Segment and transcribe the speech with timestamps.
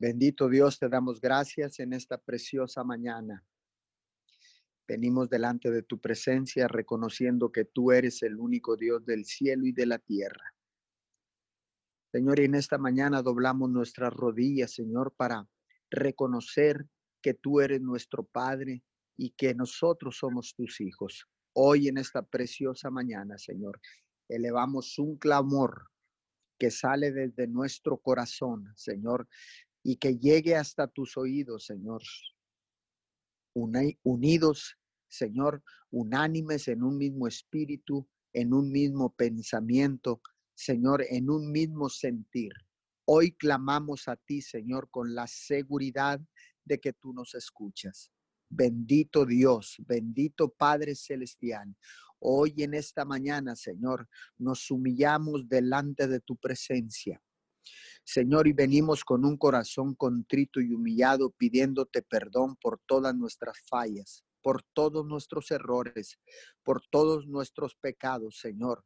[0.00, 3.44] Bendito Dios, te damos gracias en esta preciosa mañana.
[4.86, 9.72] Venimos delante de tu presencia reconociendo que tú eres el único Dios del cielo y
[9.72, 10.54] de la tierra.
[12.12, 15.48] Señor, y en esta mañana doblamos nuestras rodillas, Señor, para
[15.90, 16.86] reconocer
[17.20, 18.84] que tú eres nuestro Padre
[19.16, 21.26] y que nosotros somos tus hijos.
[21.54, 23.80] Hoy en esta preciosa mañana, Señor,
[24.28, 25.90] elevamos un clamor
[26.56, 29.28] que sale desde nuestro corazón, Señor,
[29.88, 32.02] y que llegue hasta tus oídos, Señor.
[33.54, 34.76] Unidos,
[35.08, 40.20] Señor, unánimes en un mismo espíritu, en un mismo pensamiento,
[40.52, 42.52] Señor, en un mismo sentir.
[43.06, 46.20] Hoy clamamos a ti, Señor, con la seguridad
[46.66, 48.12] de que tú nos escuchas.
[48.50, 51.74] Bendito Dios, bendito Padre Celestial.
[52.18, 57.22] Hoy en esta mañana, Señor, nos humillamos delante de tu presencia.
[58.10, 64.24] Señor, y venimos con un corazón contrito y humillado pidiéndote perdón por todas nuestras fallas,
[64.40, 66.18] por todos nuestros errores,
[66.62, 68.82] por todos nuestros pecados, Señor.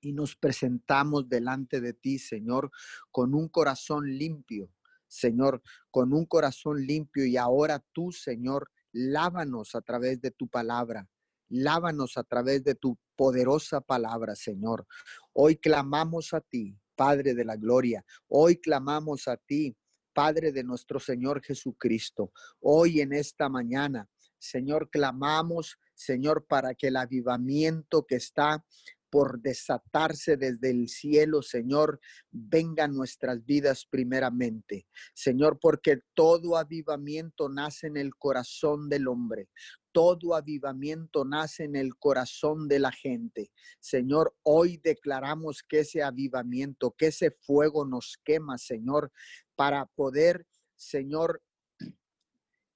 [0.00, 2.70] Y nos presentamos delante de ti, Señor,
[3.10, 4.72] con un corazón limpio,
[5.06, 7.26] Señor, con un corazón limpio.
[7.26, 11.06] Y ahora tú, Señor, lávanos a través de tu palabra.
[11.50, 14.86] Lávanos a través de tu poderosa palabra, Señor.
[15.34, 18.04] Hoy clamamos a ti, Padre de la Gloria.
[18.26, 19.76] Hoy clamamos a ti,
[20.12, 22.32] Padre de nuestro Señor Jesucristo.
[22.60, 24.08] Hoy en esta mañana,
[24.38, 28.64] Señor, clamamos, Señor, para que el avivamiento que está
[29.10, 34.86] por desatarse desde el cielo, Señor, venga a nuestras vidas primeramente.
[35.14, 39.48] Señor, porque todo avivamiento nace en el corazón del hombre.
[39.92, 43.50] Todo avivamiento nace en el corazón de la gente.
[43.80, 49.10] Señor, hoy declaramos que ese avivamiento, que ese fuego nos quema, Señor,
[49.54, 51.42] para poder, Señor,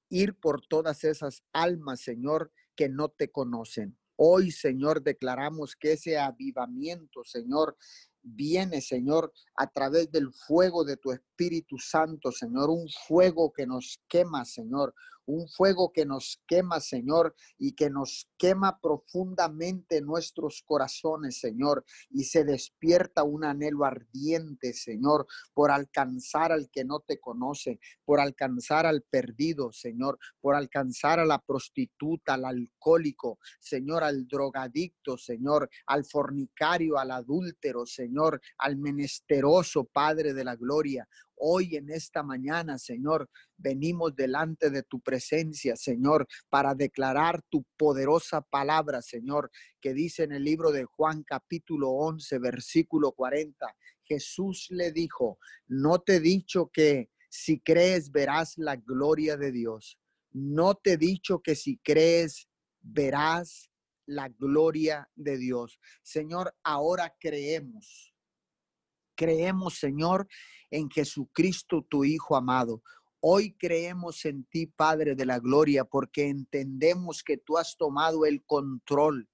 [0.09, 3.99] ir por todas esas almas, Señor, que no te conocen.
[4.23, 7.79] Hoy, Señor, declaramos que ese avivamiento, Señor,
[8.23, 13.99] viene, Señor, a través del fuego de tu Espíritu Santo, Señor, un fuego que nos
[14.07, 14.95] quema, Señor,
[15.31, 22.25] un fuego que nos quema, Señor, y que nos quema profundamente nuestros corazones, Señor, y
[22.25, 28.87] se despierta un anhelo ardiente, Señor, por alcanzar al que no te conoce, por alcanzar
[28.87, 36.05] al perdido, Señor, por alcanzar a la prostituta, al alcohólico, Señor, al drogadicto, Señor, al
[36.05, 41.09] fornicario, al adúltero, Señor, al menesteroso, Padre de la gloria.
[41.43, 48.43] Hoy en esta mañana, Señor, venimos delante de tu presencia, Señor, para declarar tu poderosa
[48.43, 53.75] palabra, Señor, que dice en el libro de Juan capítulo 11, versículo 40.
[54.05, 59.99] Jesús le dijo, no te he dicho que si crees verás la gloria de Dios.
[60.33, 62.49] No te he dicho que si crees
[62.83, 63.71] verás
[64.05, 65.81] la gloria de Dios.
[66.03, 68.13] Señor, ahora creemos.
[69.21, 70.27] Creemos, Señor,
[70.71, 72.83] en Jesucristo, tu Hijo amado.
[73.21, 78.43] Hoy creemos en ti, Padre de la Gloria, porque entendemos que tú has tomado el
[78.47, 79.29] control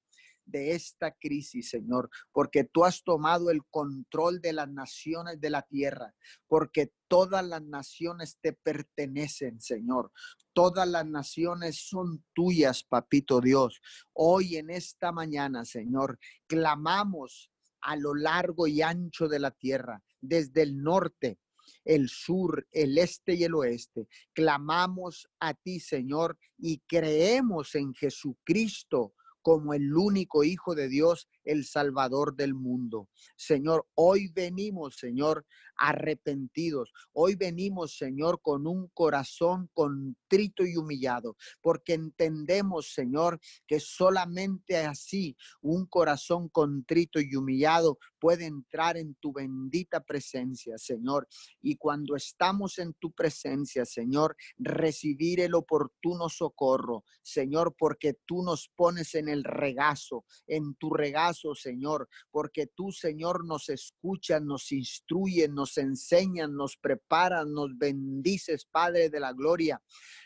[0.44, 5.62] de esta crisis, Señor, porque tú has tomado el control de las naciones de la
[5.62, 6.16] tierra,
[6.48, 10.10] porque todas las naciones te pertenecen, Señor.
[10.52, 13.80] Todas las naciones son tuyas, Papito Dios.
[14.12, 20.62] Hoy en esta mañana, Señor, clamamos a lo largo y ancho de la tierra, desde
[20.62, 21.38] el norte,
[21.84, 24.08] el sur, el este y el oeste.
[24.32, 31.64] Clamamos a ti, Señor, y creemos en Jesucristo como el único Hijo de Dios, el
[31.64, 33.08] Salvador del mundo.
[33.36, 35.46] Señor, hoy venimos, Señor,
[35.78, 36.92] arrepentidos.
[37.12, 45.36] Hoy venimos, Señor, con un corazón contrito y humillado, porque entendemos, Señor, que solamente así
[45.60, 51.28] un corazón contrito y humillado puede entrar en tu bendita presencia, Señor.
[51.62, 58.68] Y cuando estamos en tu presencia, Señor, recibir el oportuno socorro, Señor, porque tú nos
[58.74, 65.50] pones en el regazo, en tu regazo, Señor, porque tú, Señor, nos escuchas, nos instruyes,
[65.50, 69.82] nos enseñan, nos preparan, nos bendices, Padre de la Gloria.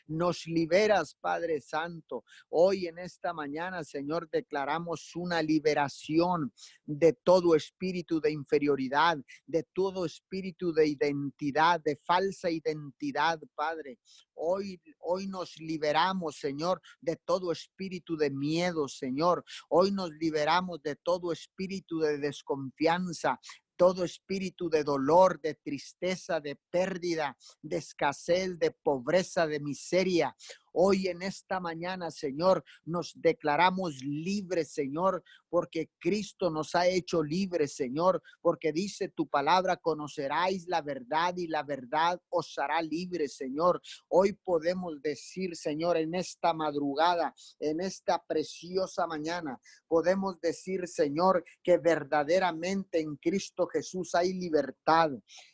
[0.06, 2.24] Nos liberas, Padre Santo.
[2.48, 6.52] Hoy en esta mañana, Señor, declaramos una liberación
[6.84, 13.98] de todo espíritu de inferioridad, de todo espíritu de identidad, de falsa identidad, Padre.
[14.34, 19.44] Hoy, hoy nos liberamos, Señor, de todo espíritu de miedo, Señor.
[19.68, 23.38] Hoy nos liberamos de todo espíritu de desconfianza,
[23.76, 30.36] todo espíritu de dolor, de tristeza, de pérdida, de escasez, de pobreza, de miseria.
[30.72, 37.74] Hoy en esta mañana, Señor, nos declaramos libres, Señor, porque Cristo nos ha hecho libres,
[37.74, 43.82] Señor, porque dice tu palabra, conoceráis la verdad y la verdad os hará libres, Señor.
[44.08, 49.58] Hoy podemos decir, Señor, en esta madrugada, en esta preciosa mañana,
[49.88, 55.10] podemos decir, Señor, que verdaderamente en Cristo Jesús hay libertad.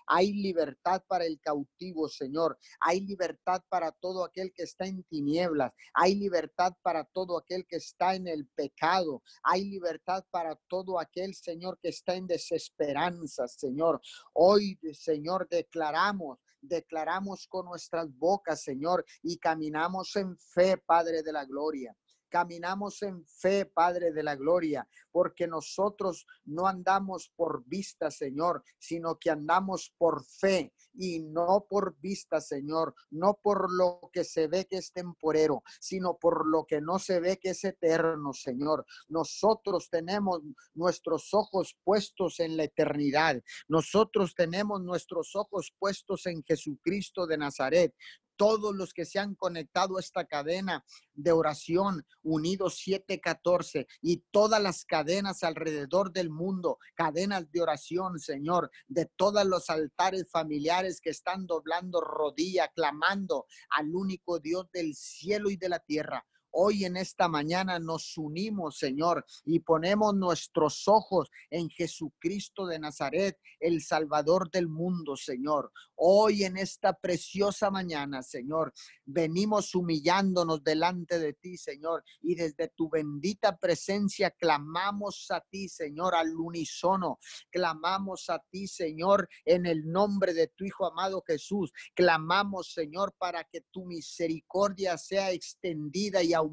[0.06, 2.58] Hay libertad para el cautivo, Señor.
[2.80, 5.72] Hay libertad para todo aquel que está en tinieblas.
[5.94, 9.22] Hay libertad para todo aquel que está en el pecado.
[9.42, 14.00] Hay libertad para todo aquel, Señor, que está en desesperanza, Señor.
[14.32, 16.38] Hoy, Señor, declaramos
[16.68, 21.96] declaramos con nuestras bocas, Señor, y caminamos en fe, Padre de la Gloria.
[22.36, 29.18] Caminamos en fe, Padre de la Gloria, porque nosotros no andamos por vista, Señor, sino
[29.18, 34.66] que andamos por fe y no por vista, Señor, no por lo que se ve
[34.66, 38.84] que es temporero, sino por lo que no se ve que es eterno, Señor.
[39.08, 40.42] Nosotros tenemos
[40.74, 43.42] nuestros ojos puestos en la eternidad.
[43.66, 47.94] Nosotros tenemos nuestros ojos puestos en Jesucristo de Nazaret
[48.36, 50.84] todos los que se han conectado a esta cadena
[51.14, 58.70] de oración unidos 714 y todas las cadenas alrededor del mundo, cadenas de oración, Señor,
[58.86, 65.50] de todos los altares familiares que están doblando rodilla, clamando al único Dios del cielo
[65.50, 66.24] y de la tierra.
[66.58, 73.38] Hoy en esta mañana nos unimos, Señor, y ponemos nuestros ojos en Jesucristo de Nazaret,
[73.60, 75.70] el Salvador del mundo, Señor.
[75.96, 78.72] Hoy en esta preciosa mañana, Señor,
[79.04, 86.14] venimos humillándonos delante de ti, Señor, y desde tu bendita presencia clamamos a ti, Señor,
[86.14, 87.18] al unísono.
[87.50, 91.70] Clamamos a ti, Señor, en el nombre de tu Hijo amado Jesús.
[91.94, 96.45] Clamamos, Señor, para que tu misericordia sea extendida y aumentada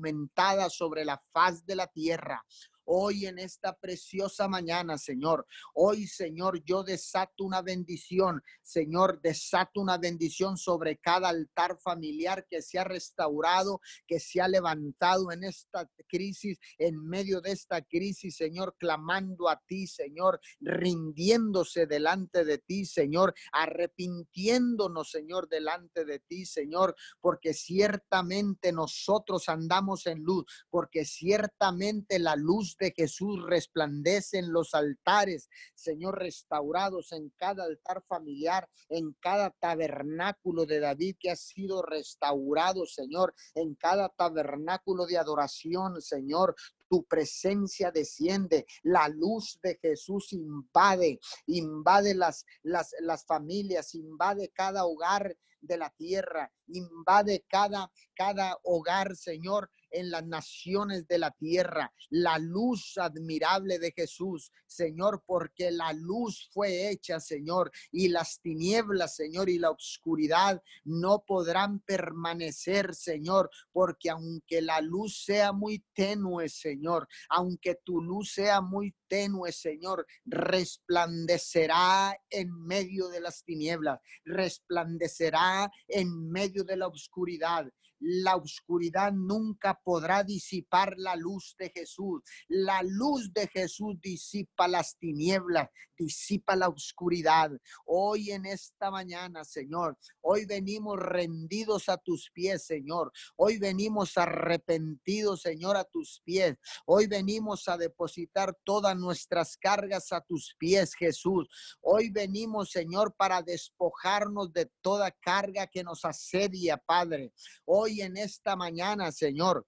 [0.69, 2.43] sobre la faz de la tierra
[2.85, 5.45] hoy en esta preciosa mañana, Señor.
[5.73, 12.61] Hoy, Señor, yo desato una bendición, Señor, desato una bendición sobre cada altar familiar que
[12.61, 18.35] se ha restaurado, que se ha levantado en esta crisis, en medio de esta crisis,
[18.35, 26.45] Señor, clamando a ti, Señor, rindiéndose delante de ti, Señor, arrepintiéndonos, Señor, delante de ti,
[26.45, 34.51] Señor, porque ciertamente nosotros andamos en luz, porque ciertamente la luz de Jesús resplandece en
[34.51, 41.35] los altares, Señor, restaurados en cada altar familiar, en cada tabernáculo de David que ha
[41.35, 46.55] sido restaurado, Señor, en cada tabernáculo de adoración, Señor.
[46.89, 54.85] Tu presencia desciende, la luz de Jesús invade, invade las, las, las familias, invade cada
[54.85, 61.93] hogar de la tierra, invade cada, cada hogar, Señor, en las naciones de la tierra.
[62.09, 69.15] La luz admirable de Jesús, Señor, porque la luz fue hecha, Señor, y las tinieblas,
[69.15, 76.49] Señor, y la oscuridad no podrán permanecer, Señor, porque aunque la luz sea muy tenue,
[76.49, 85.71] Señor, aunque tu luz sea muy tenue, Señor, resplandecerá en medio de las tinieblas, resplandecerá
[85.87, 87.65] en medio de la oscuridad
[88.03, 92.21] la oscuridad nunca podrá disipar la luz de Jesús.
[92.49, 97.51] La luz de Jesús disipa las tinieblas, disipa la oscuridad.
[97.85, 103.11] Hoy en esta mañana, Señor, hoy venimos rendidos a tus pies, Señor.
[103.37, 106.57] Hoy venimos arrepentidos, Señor, a tus pies.
[106.85, 111.47] Hoy venimos a depositar todas nuestras cargas a tus pies, Jesús.
[111.79, 117.31] Hoy venimos, Señor, para despojarnos de toda carga que nos asedia, Padre.
[117.65, 119.65] Hoy en esta mañana, Señor.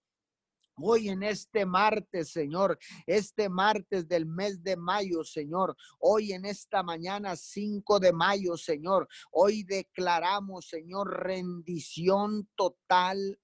[0.77, 2.77] Hoy en este martes, Señor,
[3.07, 9.07] este martes del mes de mayo, Señor, hoy en esta mañana 5 de mayo, Señor,
[9.31, 13.39] hoy declaramos, Señor, rendición total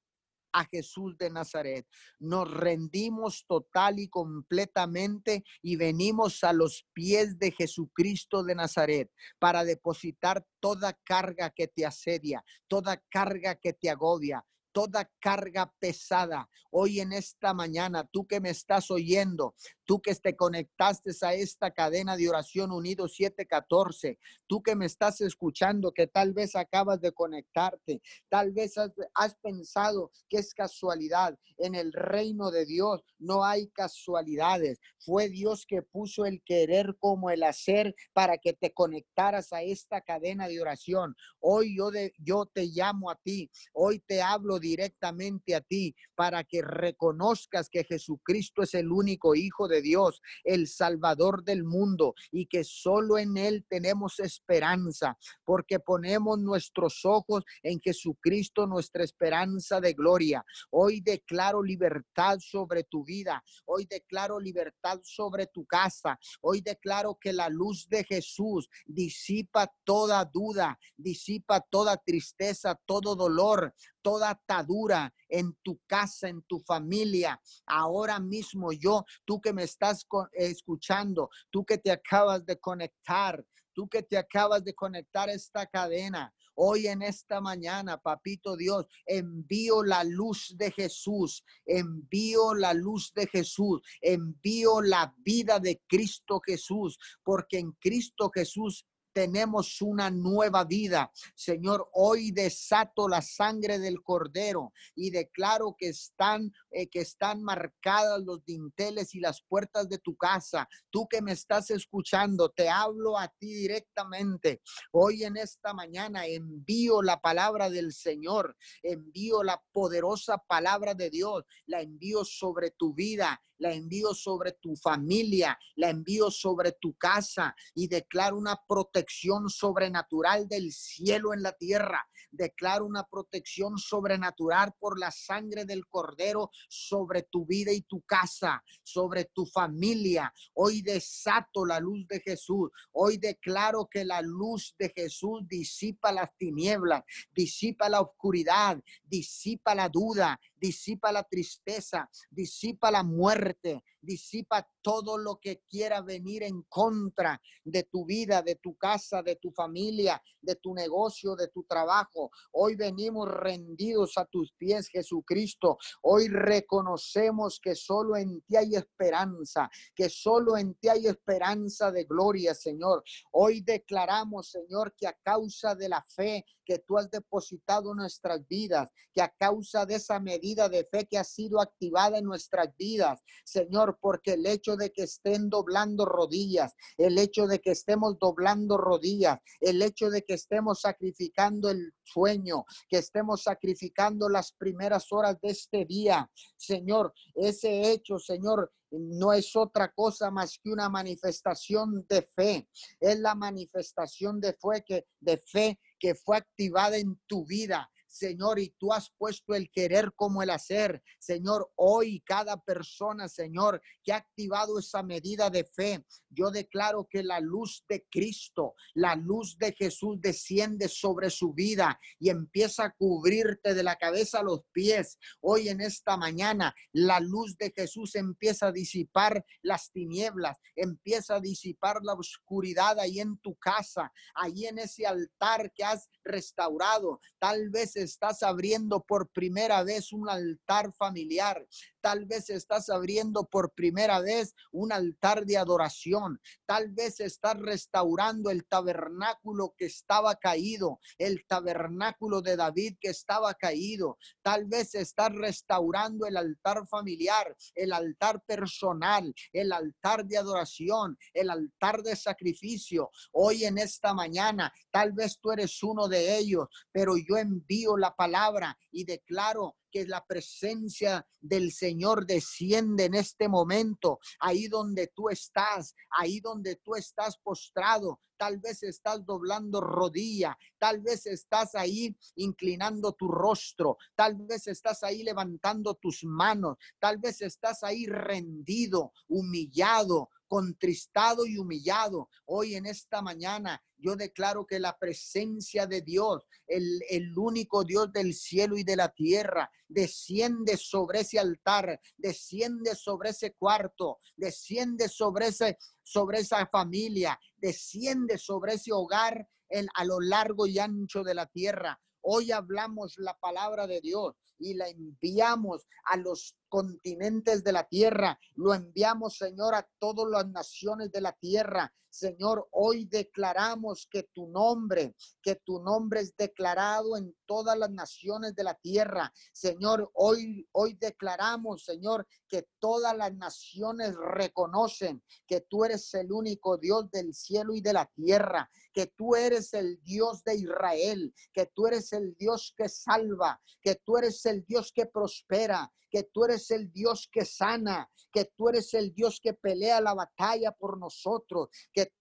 [0.52, 1.88] a Jesús de Nazaret.
[2.20, 9.10] Nos rendimos total y completamente y venimos a los pies de Jesucristo de Nazaret
[9.40, 16.50] para depositar toda carga que te asedia, toda carga que te agobia, toda carga pesada.
[16.72, 21.72] Hoy en esta mañana, tú que me estás oyendo, tú que te conectaste a esta
[21.72, 27.12] cadena de oración unido 714, tú que me estás escuchando, que tal vez acabas de
[27.12, 31.38] conectarte, tal vez has, pensado que es casualidad.
[31.58, 34.80] En el reino de Dios no hay casualidades.
[35.00, 40.00] Fue Dios que puso el querer como el hacer para que te conectaras a esta
[40.00, 41.16] cadena de oración.
[41.40, 46.44] Hoy yo, de, yo te llamo a ti, hoy te hablo directamente a ti para
[46.44, 52.46] que reconozcas que Jesucristo es el único Hijo de Dios, el Salvador del mundo y
[52.46, 59.94] que solo en Él tenemos esperanza, porque ponemos nuestros ojos en Jesucristo, nuestra esperanza de
[59.94, 60.46] gloria.
[60.70, 67.34] Hoy declaro libertad sobre tu vida, hoy declaro libertad sobre tu casa, hoy declaro que
[67.34, 75.54] la luz de Jesús disipa toda duda, disipa toda tristeza, todo dolor, toda atadura en
[75.64, 77.40] tu casa, en tu familia.
[77.66, 83.44] Ahora mismo yo, tú que me estás escuchando, tú que te acabas de conectar,
[83.74, 86.34] tú que te acabas de conectar esta cadena.
[86.56, 93.26] Hoy en esta mañana, papito Dios, envío la luz de Jesús, envío la luz de
[93.28, 101.12] Jesús, envío la vida de Cristo Jesús, porque en Cristo Jesús tenemos una nueva vida.
[101.36, 108.22] Señor, hoy desato la sangre del cordero y declaro que están eh, que están marcadas
[108.24, 110.68] los dinteles y las puertas de tu casa.
[110.90, 114.62] Tú que me estás escuchando, te hablo a ti directamente.
[114.92, 121.44] Hoy en esta mañana envío la palabra del Señor, envío la poderosa palabra de Dios,
[121.66, 127.56] la envío sobre tu vida, la envío sobre tu familia, la envío sobre tu casa
[127.76, 129.01] y declaro una protección
[129.50, 132.08] sobrenatural del cielo en la tierra.
[132.32, 138.64] Declaro una protección sobrenatural por la sangre del cordero sobre tu vida y tu casa,
[138.84, 140.34] sobre tu familia.
[140.54, 142.70] Hoy desato la luz de Jesús.
[142.94, 147.04] Hoy declaro que la luz de Jesús disipa las tinieblas,
[147.34, 155.40] disipa la oscuridad, disipa la duda, disipa la tristeza, disipa la muerte, disipa todo lo
[155.40, 160.56] que quiera venir en contra de tu vida, de tu casa, de tu familia, de
[160.56, 162.32] tu negocio, de tu trabajo.
[162.52, 165.78] Hoy venimos rendidos a tus pies, Jesucristo.
[166.04, 172.04] Hoy reconocemos que solo en ti hay esperanza, que solo en ti hay esperanza de
[172.04, 173.04] gloria, Señor.
[173.32, 178.48] Hoy declaramos, Señor, que a causa de la fe que tú has depositado en nuestras
[178.48, 182.70] vidas, que a causa de esa medida de fe que ha sido activada en nuestras
[182.78, 188.18] vidas, Señor, porque el hecho de que estén doblando rodillas, el hecho de que estemos
[188.18, 195.12] doblando rodillas, el hecho de que estemos sacrificando el sueño, que estemos sacrificando las primeras
[195.12, 200.90] horas de este día, Señor, ese hecho, Señor, no es otra cosa más que una
[200.90, 202.68] manifestación de fe.
[203.00, 207.90] Es la manifestación de fe que, de fe que fue activada en tu vida.
[208.12, 211.02] Señor, y tú has puesto el querer como el hacer.
[211.18, 217.24] Señor, hoy cada persona, Señor, que ha activado esa medida de fe, yo declaro que
[217.24, 222.96] la luz de Cristo, la luz de Jesús desciende sobre su vida y empieza a
[222.96, 225.18] cubrirte de la cabeza a los pies.
[225.40, 231.40] Hoy en esta mañana, la luz de Jesús empieza a disipar las tinieblas, empieza a
[231.40, 237.20] disipar la oscuridad ahí en tu casa, ahí en ese altar que has restaurado.
[237.40, 241.66] Tal vez estás abriendo por primera vez un altar familiar.
[242.02, 246.42] Tal vez estás abriendo por primera vez un altar de adoración.
[246.66, 253.54] Tal vez estás restaurando el tabernáculo que estaba caído, el tabernáculo de David que estaba
[253.54, 254.18] caído.
[254.42, 261.50] Tal vez estás restaurando el altar familiar, el altar personal, el altar de adoración, el
[261.50, 263.12] altar de sacrificio.
[263.32, 268.16] Hoy en esta mañana, tal vez tú eres uno de ellos, pero yo envío la
[268.16, 275.30] palabra y declaro que la presencia del Señor desciende en este momento, ahí donde tú
[275.30, 278.20] estás, ahí donde tú estás postrado.
[278.38, 285.04] Tal vez estás doblando rodilla, tal vez estás ahí inclinando tu rostro, tal vez estás
[285.04, 292.28] ahí levantando tus manos, tal vez estás ahí rendido, humillado, contristado y humillado.
[292.44, 298.12] Hoy en esta mañana yo declaro que la presencia de Dios, el, el, único Dios
[298.12, 305.08] del cielo y de la tierra, desciende sobre ese altar, desciende sobre ese cuarto, desciende
[305.08, 311.24] sobre, ese, sobre esa familia, desciende sobre ese hogar en, a lo largo y ancho
[311.24, 311.98] de la tierra.
[312.20, 318.40] Hoy hablamos la palabra de Dios y la enviamos a los continentes de la tierra.
[318.56, 321.94] Lo enviamos, Señor, a todas las naciones de la tierra.
[322.10, 328.54] Señor, hoy declaramos que tu nombre, que tu nombre es declarado en todas las naciones
[328.54, 329.34] de la tierra.
[329.54, 336.78] Señor, hoy, hoy declaramos, Señor, que todas las naciones reconocen que tú eres el único
[336.78, 341.66] Dios del cielo y de la tierra, que tú eres el Dios de Israel, que
[341.68, 346.44] tú eres el Dios que salva, que tú eres el Dios que prospera, que tú
[346.46, 351.00] eres el Dios que sana, que tú eres el Dios que pelea la batalla por
[351.00, 352.12] nosotros, que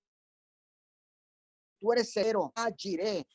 [1.81, 2.53] tú eres cero,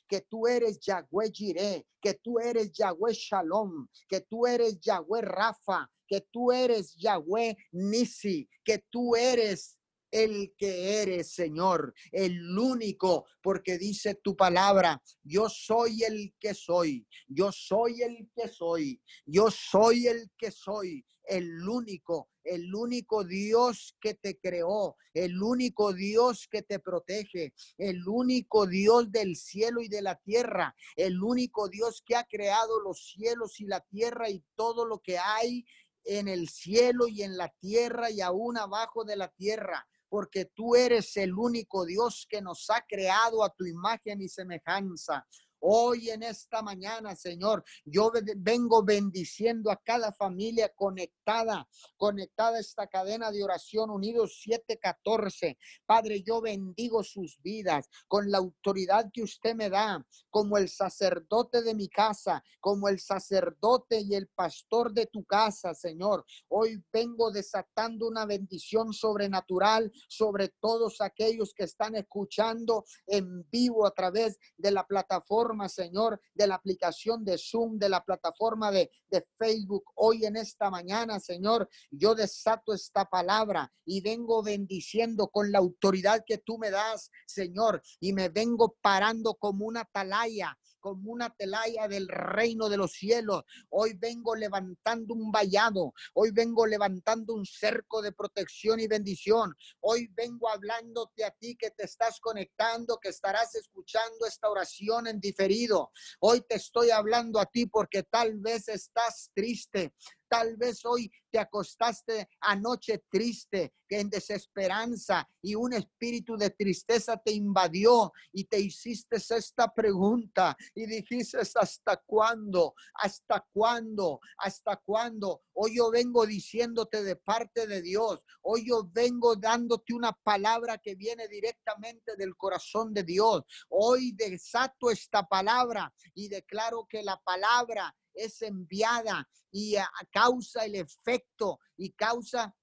[0.08, 5.90] que tú eres Yahweh Jireh, que tú eres Yahweh Shalom, que tú eres Yahweh Rafa,
[6.08, 9.75] que tú eres Yahweh Nisi, que tú eres
[10.16, 17.06] el que eres, Señor, el único, porque dice tu palabra, yo soy el que soy,
[17.28, 23.98] yo soy el que soy, yo soy el que soy, el único, el único Dios
[24.00, 29.90] que te creó, el único Dios que te protege, el único Dios del cielo y
[29.90, 34.42] de la tierra, el único Dios que ha creado los cielos y la tierra y
[34.56, 35.66] todo lo que hay
[36.06, 40.78] en el cielo y en la tierra y aún abajo de la tierra porque tú
[40.78, 45.28] eres el único Dios que nos ha creado a tu imagen y semejanza.
[45.68, 51.68] Hoy en esta mañana, Señor, yo vengo bendiciendo a cada familia conectada,
[51.98, 55.58] conectada a esta cadena de oración Unidos 714.
[55.88, 61.64] Padre, yo bendigo sus vidas con la autoridad que usted me da, como el sacerdote
[61.64, 66.28] de mi casa, como el sacerdote y el pastor de tu casa, Señor.
[66.48, 73.92] Hoy vengo desatando una bendición sobrenatural sobre todos aquellos que están escuchando en vivo a
[73.92, 79.26] través de la plataforma Señor, de la aplicación de Zoom, de la plataforma de, de
[79.38, 79.86] Facebook.
[79.96, 86.24] Hoy en esta mañana, Señor, yo desato esta palabra y vengo bendiciendo con la autoridad
[86.26, 91.88] que tú me das, Señor, y me vengo parando como una atalaya como una telaya
[91.88, 93.44] del reino de los cielos.
[93.70, 95.96] Hoy vengo levantando un vallado.
[96.14, 99.56] Hoy vengo levantando un cerco de protección y bendición.
[99.80, 105.20] Hoy vengo hablándote a ti que te estás conectando, que estarás escuchando esta oración en
[105.20, 105.92] diferido.
[106.20, 109.92] Hoy te estoy hablando a ti porque tal vez estás triste,
[110.28, 117.32] Tal vez hoy te acostaste anoche triste, en desesperanza y un espíritu de tristeza te
[117.32, 122.74] invadió y te hiciste esta pregunta y dijiste, ¿hasta cuándo?
[122.96, 124.20] ¿Hasta cuándo?
[124.38, 125.44] ¿Hasta cuándo?
[125.54, 128.26] Hoy yo vengo diciéndote de parte de Dios.
[128.42, 133.44] Hoy yo vengo dándote una palabra que viene directamente del corazón de Dios.
[133.70, 139.76] Hoy desato esta palabra y declaro que la palabra es enviada y
[140.12, 142.56] causa el efecto y causa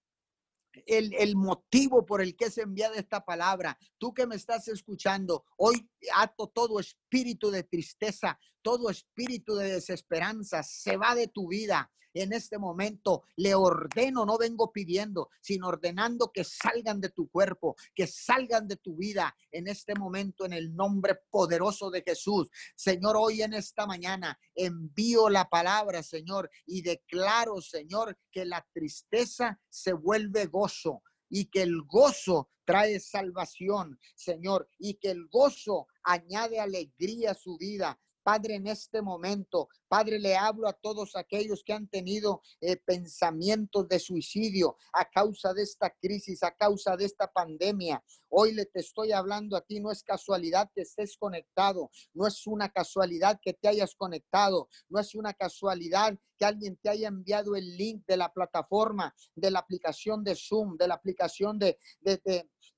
[0.86, 3.78] el, el, motivo por el que es enviada esta palabra.
[3.98, 10.62] Tú que me estás escuchando, hoy ato todo espíritu de tristeza, todo espíritu de desesperanza,
[10.62, 16.30] se va de tu vida en este momento le ordeno, no vengo pidiendo, sino ordenando
[16.32, 20.74] que salgan de tu cuerpo, que salgan de tu vida en este momento en el
[20.74, 22.50] nombre poderoso de Jesús.
[22.76, 29.60] Señor, hoy en esta mañana envío la palabra, Señor, y declaro, Señor, que la tristeza
[29.68, 31.02] se vuelve gozo
[31.34, 37.56] y que el gozo trae salvación, Señor, y que el gozo añade alegría a su
[37.56, 37.98] vida.
[38.22, 43.88] Padre, en este momento, Padre, le hablo a todos aquellos que han tenido eh, pensamientos
[43.88, 48.02] de suicidio a causa de esta crisis, a causa de esta pandemia.
[48.28, 52.46] Hoy le te estoy hablando a ti, no es casualidad que estés conectado, no es
[52.46, 57.54] una casualidad que te hayas conectado, no es una casualidad que alguien te haya enviado
[57.56, 62.20] el link de la plataforma, de la aplicación de Zoom, de la aplicación de, de,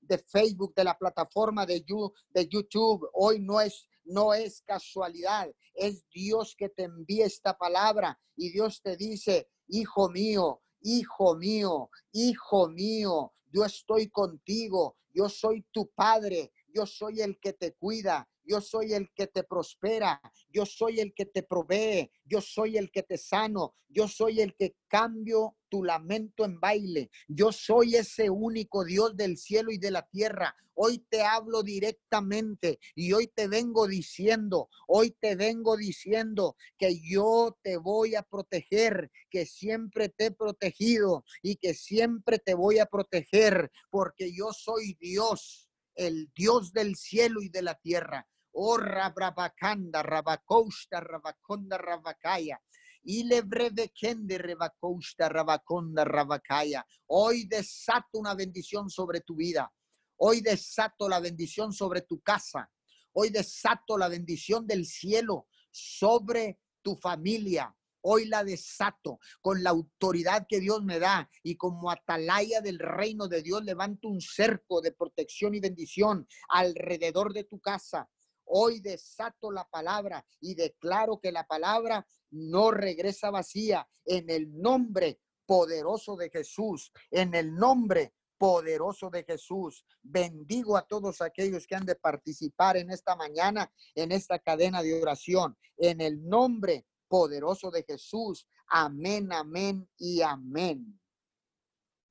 [0.01, 1.83] de, Facebook, de la plataforma de,
[2.29, 3.09] de YouTube.
[3.13, 8.81] Hoy no es no es casualidad, es Dios que te envía esta palabra y Dios
[8.81, 16.51] te dice, hijo mío, hijo mío, hijo mío, yo estoy contigo, yo soy tu padre,
[16.73, 21.13] yo soy el que te cuida, yo soy el que te prospera, yo soy el
[21.13, 25.83] que te provee, yo soy el que te sano, yo soy el que cambio tu
[25.83, 30.55] lamento en baile, yo soy ese único Dios del cielo y de la tierra.
[30.77, 37.57] Hoy te hablo directamente y hoy te vengo diciendo, hoy te vengo diciendo que yo
[37.63, 42.87] te voy a proteger, que siempre te he protegido y que siempre te voy a
[42.87, 48.27] proteger porque yo soy Dios el Dios del cielo y de la tierra.
[48.57, 52.61] Oh, Rabrabacanda, Rabacosta, Rabaconda, Rabacaya.
[53.03, 56.85] Y le breve kende rebacosta, Rabaconda, Rabacaya.
[57.07, 59.69] Hoy desato una bendición sobre tu vida.
[60.17, 62.71] Hoy desato la bendición sobre tu casa.
[63.11, 67.75] Hoy desato la bendición del cielo sobre tu familia.
[68.07, 73.27] Hoy la desato con la autoridad que Dios me da y como atalaya del reino
[73.27, 78.07] de Dios levanto un cerco de protección y bendición alrededor de tu casa.
[78.45, 85.19] Hoy desato la palabra y declaro que la palabra no regresa vacía en el nombre
[85.45, 89.85] poderoso de Jesús, en el nombre poderoso de Jesús.
[90.01, 94.99] Bendigo a todos aquellos que han de participar en esta mañana, en esta cadena de
[95.01, 98.47] oración, en el nombre poderoso de Jesús.
[98.67, 100.99] Amén, amén y amén.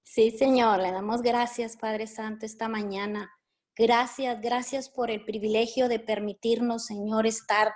[0.02, 3.33] Sí, Señor, le damos gracias, Padre Santo, esta mañana.
[3.76, 7.72] Gracias, gracias por el privilegio de permitirnos, Señor, estar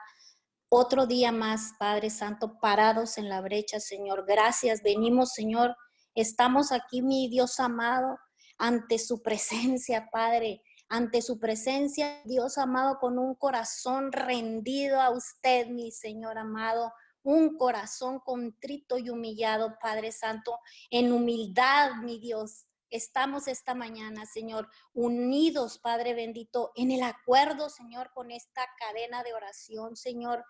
[0.68, 4.24] otro día más, Padre Santo, parados en la brecha, Señor.
[4.26, 5.74] Gracias, venimos, Señor.
[6.14, 8.18] Estamos aquí, mi Dios amado,
[8.58, 15.66] ante su presencia, Padre, ante su presencia, Dios amado, con un corazón rendido a usted,
[15.68, 16.92] mi Señor amado
[17.28, 20.58] un corazón contrito y humillado, Padre Santo,
[20.90, 22.67] en humildad, mi Dios.
[22.90, 29.34] Estamos esta mañana, Señor, unidos, Padre bendito, en el acuerdo, Señor, con esta cadena de
[29.34, 30.44] oración, Señor.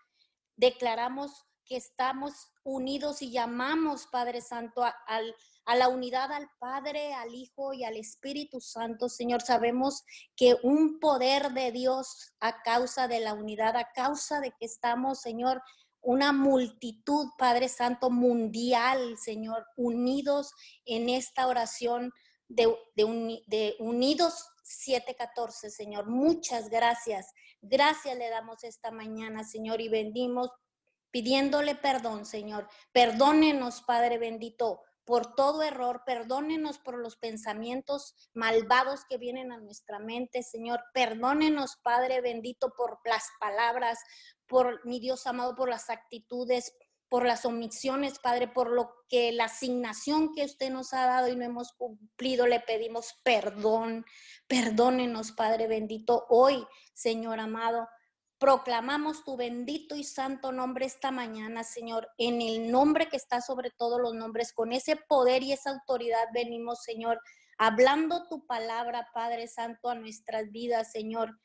[0.57, 4.94] Declaramos que estamos unidos y llamamos, Padre Santo, a,
[5.66, 9.42] a, la unidad al Padre, al Hijo y al Espíritu Santo, Señor.
[9.42, 10.05] Sabemos
[10.37, 15.20] que un poder de Dios a causa de la unidad, a causa de que estamos,
[15.20, 15.61] Señor,
[16.01, 20.53] una multitud, Padre Santo, mundial, Señor, unidos
[20.87, 22.12] en esta oración
[22.48, 26.06] de, de, Unidos 714, Señor.
[26.06, 27.32] Muchas gracias.
[27.61, 30.50] Gracias le damos esta mañana, Señor, y bendimos
[31.11, 32.68] pidiéndole perdón, Señor.
[32.92, 39.98] Perdónenos, Padre bendito, por todo error, perdónenos por los pensamientos malvados que vienen a nuestra
[39.98, 40.82] mente, Señor.
[40.92, 43.98] Perdónenos, Padre bendito, por las palabras,
[44.46, 46.74] por mi Dios amado, por las actitudes,
[47.08, 51.36] por las omisiones, Padre, por lo que la asignación que usted nos ha dado y
[51.36, 54.04] no hemos cumplido, le pedimos perdón.
[54.46, 57.88] Perdónenos, Padre bendito, hoy, Señor amado.
[58.38, 63.70] Proclamamos tu bendito y santo nombre esta mañana, Señor, en el nombre que está sobre
[63.70, 64.52] todos los nombres.
[64.52, 67.20] Con ese poder y esa autoridad venimos, Señor,
[67.56, 71.36] hablando tu palabra, Padre Santo, a nuestras vidas, Señor.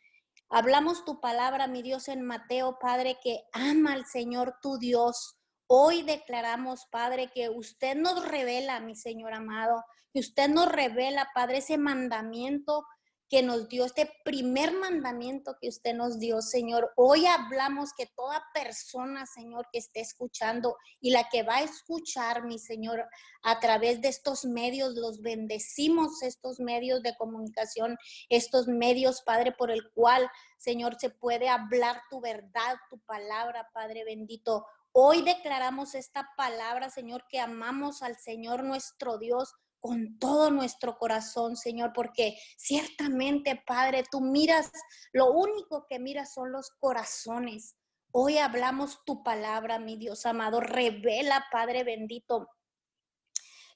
[0.50, 5.40] Hablamos tu palabra, mi Dios, en Mateo, Padre, que ama al Señor tu Dios.
[5.68, 11.58] Hoy declaramos, Padre, que usted nos revela, mi Señor amado, que usted nos revela, Padre,
[11.58, 12.86] ese mandamiento
[13.34, 16.94] que nos dio, este primer mandamiento que usted nos dio, Señor.
[16.96, 22.44] Hoy hablamos que toda persona, Señor, que esté escuchando y la que va a escuchar,
[22.44, 23.04] mi Señor,
[23.42, 27.98] a través de estos medios, los bendecimos, estos medios de comunicación,
[28.30, 34.04] estos medios, Padre, por el cual, Señor, se puede hablar tu verdad, tu palabra, Padre
[34.06, 34.64] bendito.
[34.96, 41.58] Hoy declaramos esta palabra, Señor, que amamos al Señor nuestro Dios con todo nuestro corazón,
[41.58, 44.72] Señor, porque ciertamente, Padre, tú miras,
[45.12, 47.76] lo único que miras son los corazones.
[48.12, 50.60] Hoy hablamos tu palabra, mi Dios amado.
[50.62, 52.48] Revela, Padre bendito,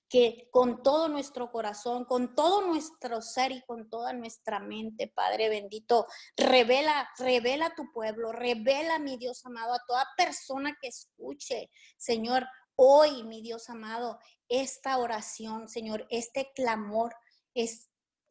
[0.10, 5.50] que con todo nuestro corazón, con todo nuestro ser y con toda nuestra mente, Padre
[5.50, 12.48] bendito, revela, revela tu pueblo, revela, mi Dios amado, a toda persona que escuche, Señor,
[12.76, 17.14] hoy, mi Dios amado, esta oración, Señor, este clamor
[17.54, 17.90] es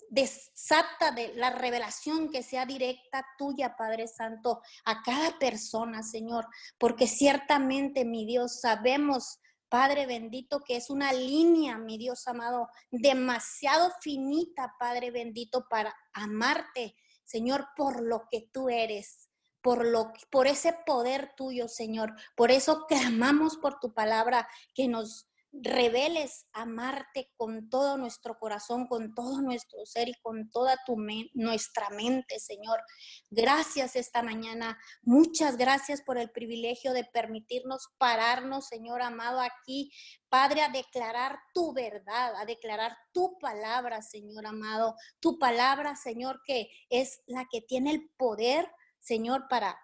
[0.08, 6.46] desata de la revelación que sea directa tuya, Padre Santo, a cada persona, Señor,
[6.78, 13.90] porque ciertamente, mi Dios, sabemos, Padre bendito, que es una línea, mi Dios amado, demasiado
[14.00, 19.28] finita, Padre bendito, para amarte, Señor, por lo que tú eres
[19.66, 22.14] por, lo, por ese poder tuyo, Señor.
[22.36, 29.14] Por eso clamamos por tu palabra, que nos reveles amarte con todo nuestro corazón, con
[29.14, 30.96] todo nuestro ser y con toda tu
[31.34, 32.80] nuestra mente, Señor.
[33.30, 34.78] Gracias esta mañana.
[35.02, 39.92] Muchas gracias por el privilegio de permitirnos pararnos, Señor amado, aquí,
[40.28, 44.94] Padre, a declarar tu verdad, a declarar tu palabra, Señor amado.
[45.20, 48.68] Tu palabra, Señor, que es la que tiene el poder
[49.06, 49.78] Señor, para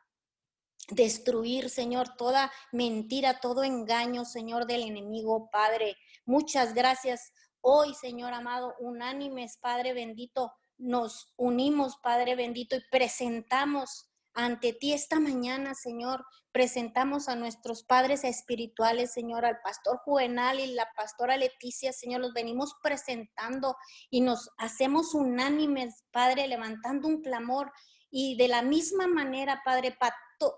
[0.89, 5.97] destruir, Señor, toda mentira, todo engaño, Señor, del enemigo, Padre.
[6.27, 7.33] Muchas gracias.
[7.61, 15.21] Hoy, Señor amado, unánimes, Padre bendito, nos unimos, Padre bendito, y presentamos ante ti esta
[15.21, 16.25] mañana, Señor.
[16.53, 22.21] Presentamos a nuestros padres espirituales, Señor, al pastor Juvenal y la pastora Leticia, Señor.
[22.21, 23.77] Los venimos presentando
[24.11, 27.73] y nos hacemos unánimes, Padre, levantando un clamor.
[28.11, 29.97] Y de la misma manera, Padre,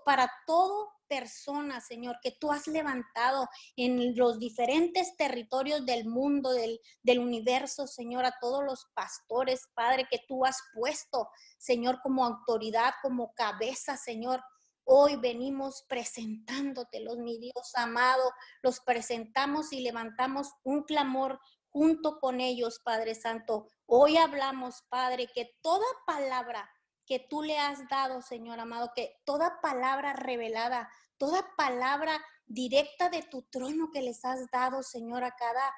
[0.05, 6.79] para, todo personas, Señor, que tú has levantado en los diferentes territorios del mundo, del,
[7.03, 12.93] del, universo, Señor, a todos los pastores, Padre, que tú has puesto, Señor, como autoridad,
[13.01, 14.41] como cabeza, Señor.
[14.83, 22.79] Hoy venimos presentándotelos, mi Dios amado, los presentamos y levantamos un clamor junto con ellos,
[22.83, 23.67] Padre Santo.
[23.85, 26.69] Hoy hablamos, Padre, que toda palabra
[27.05, 33.23] que tú le has dado, Señor amado, que toda palabra revelada, toda palabra directa de
[33.23, 35.73] tu trono que les has dado, Señor, a cada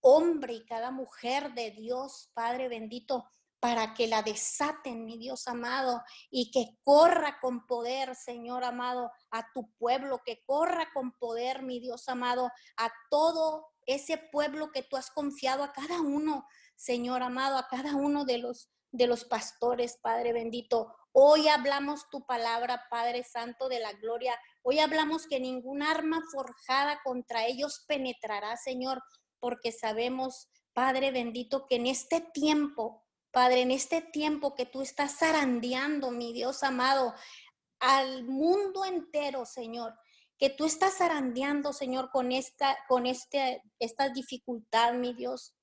[0.00, 6.02] hombre y cada mujer de Dios, Padre bendito, para que la desaten, mi Dios amado,
[6.30, 11.80] y que corra con poder, Señor amado, a tu pueblo, que corra con poder, mi
[11.80, 17.56] Dios amado, a todo ese pueblo que tú has confiado a cada uno, Señor amado,
[17.56, 20.94] a cada uno de los de los pastores, Padre bendito.
[21.12, 24.38] Hoy hablamos tu palabra, Padre Santo de la Gloria.
[24.62, 29.02] Hoy hablamos que ningún arma forjada contra ellos penetrará, Señor,
[29.38, 35.18] porque sabemos, Padre bendito, que en este tiempo, Padre, en este tiempo que tú estás
[35.18, 37.14] zarandeando, mi Dios amado,
[37.78, 39.94] al mundo entero, Señor,
[40.38, 45.55] que tú estás zarandeando, Señor, con esta, con este, esta dificultad, mi Dios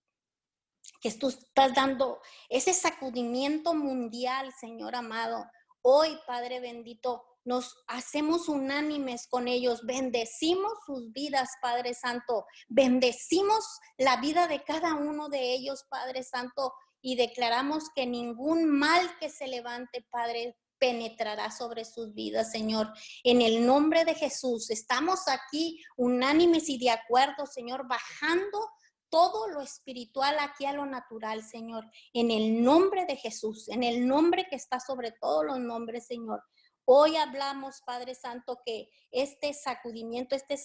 [1.04, 5.46] que tú estás dando ese sacudimiento mundial, Señor amado.
[5.82, 13.66] Hoy, Padre bendito, nos hacemos unánimes con ellos, bendecimos sus vidas, Padre Santo, bendecimos
[13.98, 19.30] la vida de cada uno de ellos, Padre Santo, y declaramos que ningún mal que
[19.30, 22.94] se levante, Padre, penetrará sobre sus vidas, Señor.
[23.26, 28.70] En el nombre de Jesús, estamos aquí unánimes y de acuerdo, Señor, bajando
[29.13, 34.08] todo lo espiritual aquí a lo natural, Señor, en el nombre de Jesús, en el
[34.08, 36.43] nombre que está sobre todos los nombres, Señor.
[36.84, 40.56] Hoy hablamos, Padre Santo, que este sacudimiento, este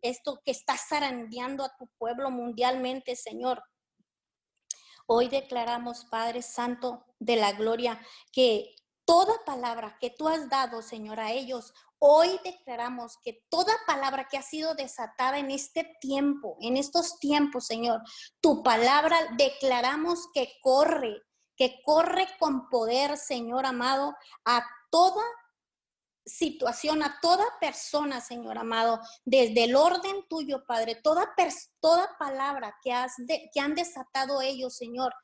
[0.00, 3.60] esto que está zarandeando a tu pueblo mundialmente, Señor.
[5.08, 8.00] Hoy declaramos, Padre Santo de la gloria,
[8.30, 14.28] que toda palabra que tú has dado, Señor, a ellos, hoy declaramos que toda palabra
[14.30, 18.02] que ha sido desatada en este tiempo, en estos tiempos, Señor,
[18.40, 21.22] tu palabra declaramos que corre,
[21.56, 25.22] que corre con poder, Señor amado, a toda
[26.24, 31.34] situación, a toda persona, Señor amado, desde el orden tuyo, Padre, toda,
[31.80, 33.14] toda palabra que, has
[33.52, 35.14] que han desatado ellos, Señor,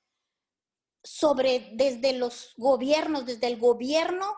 [1.03, 4.37] sobre desde los gobiernos, desde el gobierno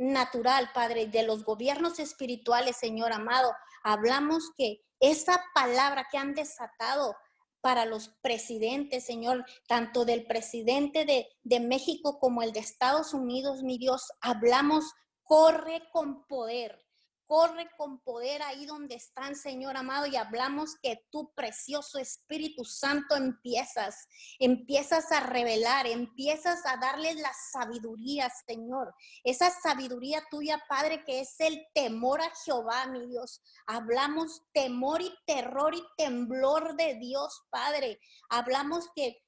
[0.00, 3.52] natural, Padre, de los gobiernos espirituales, Señor amado.
[3.84, 7.14] Hablamos que esa palabra que han desatado
[7.60, 13.62] para los presidentes, Señor, tanto del presidente de, de México como el de Estados Unidos,
[13.62, 16.82] mi Dios, hablamos, corre con poder,
[17.30, 23.14] corre con poder ahí donde están, Señor amado, y hablamos que tu precioso Espíritu Santo
[23.14, 24.08] empiezas,
[24.40, 28.92] empiezas a revelar, empiezas a darles la sabiduría, Señor.
[29.22, 33.40] Esa sabiduría tuya, Padre, que es el temor a Jehová, mi Dios.
[33.64, 38.00] Hablamos temor y terror y temblor de Dios, Padre.
[38.28, 39.22] Hablamos que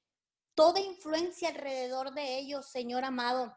[0.57, 3.55] toda influencia alrededor de ellos, Señor amado,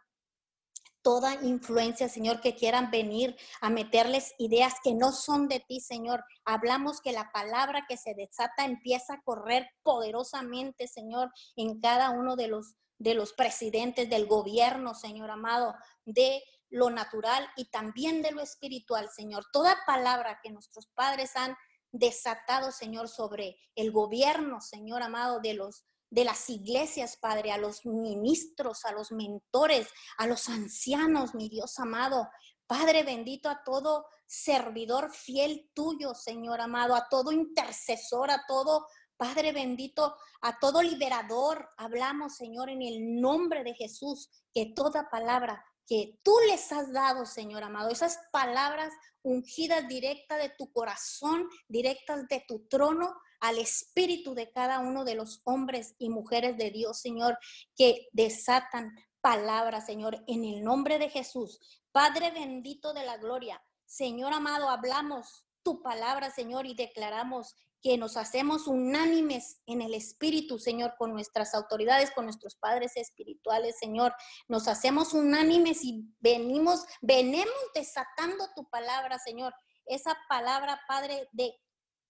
[1.06, 6.26] toda influencia, Señor, que quieran venir a meterles ideas que no son de ti, Señor.
[6.46, 12.36] Hablamos que la palabra que se desata empieza a correr poderosamente, Señor, en cada uno
[12.36, 18.32] de los de los presidentes del gobierno, Señor amado, de lo natural y también de
[18.32, 19.46] lo espiritual, Señor.
[19.52, 21.56] Toda palabra que nuestros padres han
[21.92, 25.84] desatado, Señor, sobre el gobierno, Señor amado, de los
[26.16, 31.78] de las iglesias, Padre, a los ministros, a los mentores, a los ancianos, mi Dios
[31.78, 32.30] amado.
[32.66, 39.52] Padre bendito, a todo servidor fiel tuyo, Señor amado, a todo intercesor, a todo Padre
[39.52, 46.18] bendito, a todo liberador, hablamos, Señor, en el nombre de Jesús, que toda palabra que
[46.24, 52.46] tú les has dado, Señor amado, esas palabras ungidas directas de tu corazón, directas de
[52.48, 57.38] tu trono, al espíritu de cada uno de los hombres y mujeres de Dios, Señor,
[57.76, 61.60] que desatan palabras, Señor, en el nombre de Jesús.
[61.92, 68.18] Padre bendito de la gloria, Señor amado, hablamos tu palabra, Señor, y declaramos que nos
[68.18, 74.12] hacemos unánimes en el Espíritu, Señor, con nuestras autoridades, con nuestros padres espirituales, Señor.
[74.48, 79.54] Nos hacemos unánimes y venimos, venimos desatando tu palabra, Señor.
[79.86, 81.54] Esa palabra, Padre, de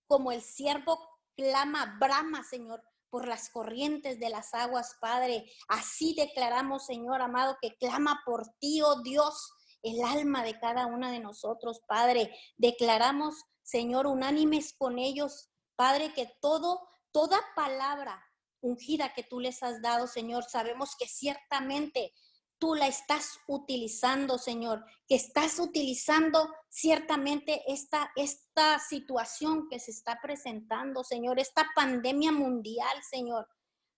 [0.08, 0.98] como el siervo
[1.36, 5.46] clama, brama, Señor, por las corrientes de las aguas, Padre.
[5.68, 11.12] Así declaramos, Señor amado, que clama por ti, oh Dios, el alma de cada una
[11.12, 12.36] de nosotros, Padre.
[12.58, 18.22] Declaramos, Señor, unánimes con ellos, Padre, que todo, toda palabra
[18.62, 22.14] ungida que tú les has dado, Señor, sabemos que ciertamente
[22.58, 30.20] tú la estás utilizando, Señor, que estás utilizando ciertamente esta, esta situación que se está
[30.22, 33.48] presentando, Señor, esta pandemia mundial, Señor.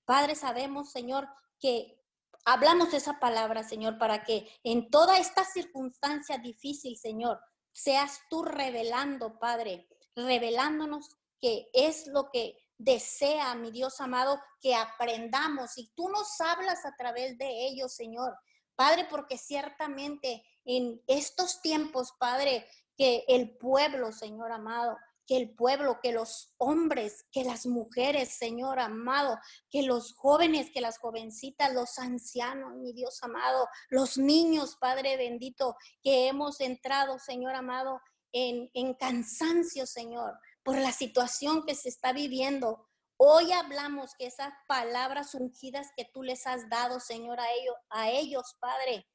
[0.06, 1.28] Padre, sabemos, Señor,
[1.60, 2.02] que
[2.46, 7.40] hablamos esa palabra, Señor, para que en toda esta circunstancia difícil, Señor,
[7.74, 15.78] seas tú revelando, Padre, revelándonos que es lo que desea, mi Dios amado, que aprendamos.
[15.78, 18.38] Y tú nos hablas a través de ellos, Señor.
[18.76, 26.00] Padre, porque ciertamente en estos tiempos, Padre, que el pueblo, Señor amado, que el pueblo,
[26.02, 29.38] que los hombres, que las mujeres, Señor amado,
[29.70, 35.76] que los jóvenes, que las jovencitas, los ancianos, mi Dios amado, los niños, Padre bendito,
[36.02, 38.00] que hemos entrado, Señor amado,
[38.32, 42.86] en, en cansancio, Señor por la situación que se está viviendo.
[43.16, 48.10] Hoy hablamos que esas palabras ungidas que tú les has dado, Señor, a ellos, a
[48.10, 49.08] ellos, Padre,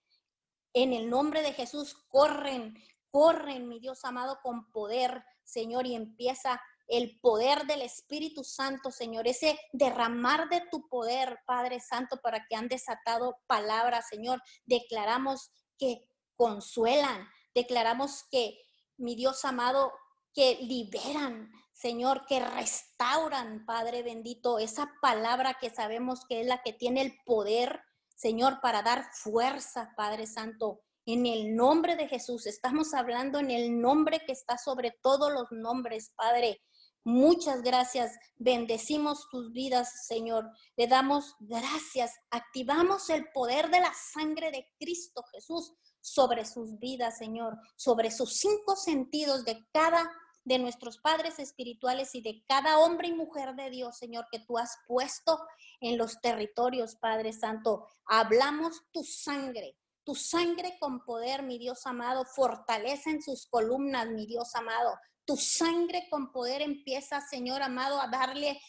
[0.73, 2.75] en el nombre de Jesús, corren,
[3.11, 9.29] corren, mi Dios amado, con poder, Señor, y empieza el poder del Espíritu Santo, Señor,
[9.29, 14.43] ese derramar de tu poder, Padre Santo, para que han desatado palabras, Señor.
[14.65, 18.59] Declaramos que consuelan, declaramos que,
[18.97, 19.93] mi Dios amado,
[20.35, 26.73] que liberan, Señor, que restauran, Padre bendito, esa palabra que sabemos que es la que
[26.73, 27.81] tiene el poder,
[28.15, 30.81] Señor, para dar fuerza, Padre Santo.
[31.05, 35.51] En el nombre de Jesús, estamos hablando en el nombre que está sobre todos los
[35.51, 36.61] nombres, Padre.
[37.05, 38.17] Muchas gracias.
[38.37, 40.49] Bendecimos tus vidas, Señor.
[40.77, 42.13] Le damos gracias.
[42.31, 48.35] Activamos el poder de la sangre de Cristo Jesús sobre sus vidas, Señor, sobre sus
[48.37, 50.11] cinco sentidos de cada
[50.45, 54.59] de nuestros padres espirituales y de cada hombre y mujer de Dios, Señor, que tú
[54.59, 55.39] has puesto
[55.81, 57.87] en los territorios, Padre Santo.
[58.07, 64.27] Hablamos tu sangre, tu sangre con poder, mi Dios amado, fortalece en sus columnas, mi
[64.27, 64.99] Dios amado.
[65.25, 68.61] Tu sangre con poder empieza, Señor amado, a darle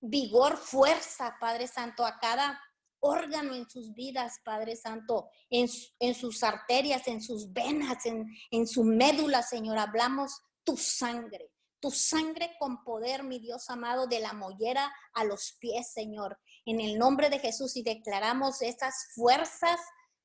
[0.00, 2.60] vigor, fuerza, Padre Santo, a cada
[3.00, 8.66] órgano en sus vidas, Padre Santo, en, en sus arterias, en sus venas, en, en
[8.66, 9.78] su médula, Señor.
[9.78, 15.56] Hablamos tu sangre, tu sangre con poder, mi Dios amado, de la mollera a los
[15.60, 16.38] pies, Señor.
[16.66, 19.80] En el nombre de Jesús y declaramos esas fuerzas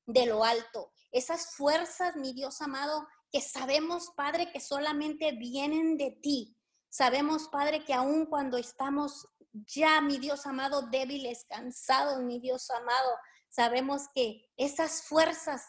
[0.06, 6.12] de lo alto, esas fuerzas, mi Dios amado, que sabemos, Padre, que solamente vienen de
[6.12, 6.56] ti.
[6.88, 9.26] Sabemos, Padre, que aun cuando estamos
[9.66, 13.10] ya, mi Dios amado, débiles, cansados, mi Dios amado,
[13.48, 15.62] sabemos que esas fuerzas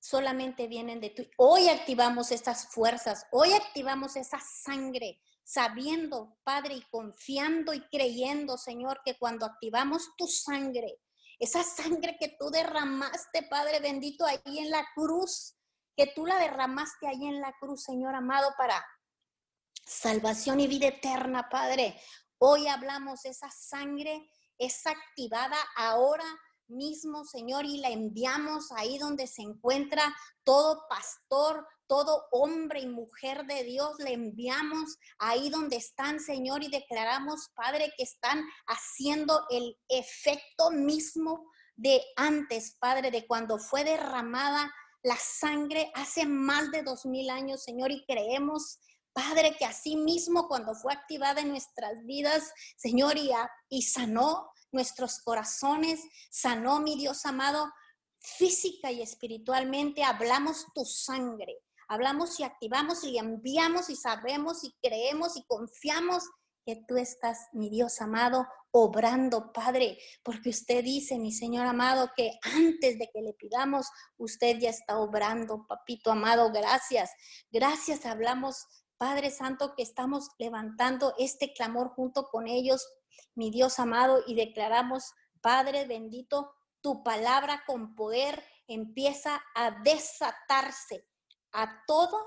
[0.00, 1.30] solamente vienen de ti.
[1.38, 9.00] Hoy activamos esas fuerzas, hoy activamos esa sangre, sabiendo, Padre, y confiando y creyendo, Señor,
[9.04, 11.00] que cuando activamos tu sangre,
[11.38, 15.56] esa sangre que tú derramaste, Padre bendito, ahí en la cruz,
[15.96, 18.84] que tú la derramaste ahí en la cruz, Señor amado, para
[19.86, 22.00] salvación y vida eterna, Padre.
[22.38, 26.24] Hoy hablamos, esa sangre es activada ahora
[26.68, 33.44] mismo, Señor, y la enviamos ahí donde se encuentra todo pastor, todo hombre y mujer
[33.46, 39.78] de Dios, le enviamos ahí donde están, Señor, y declaramos, Padre, que están haciendo el
[39.88, 47.04] efecto mismo de antes, Padre, de cuando fue derramada la sangre hace más de dos
[47.04, 48.78] mil años, Señor, y creemos
[49.14, 53.30] Padre, que así mismo cuando fue activada en nuestras vidas, Señor, y,
[53.70, 56.00] y sanó nuestros corazones,
[56.30, 57.72] sanó mi Dios amado,
[58.20, 65.36] física y espiritualmente, hablamos tu sangre, hablamos y activamos y enviamos y sabemos y creemos
[65.36, 66.24] y confiamos
[66.66, 72.32] que tú estás, mi Dios amado, obrando, Padre, porque usted dice, mi Señor amado, que
[72.42, 77.10] antes de que le pidamos, usted ya está obrando, papito amado, gracias.
[77.52, 78.66] Gracias, hablamos
[78.98, 82.86] Padre Santo, que estamos levantando este clamor junto con ellos,
[83.34, 91.06] mi Dios amado, y declaramos, Padre bendito, tu palabra con poder empieza a desatarse
[91.52, 92.18] a todo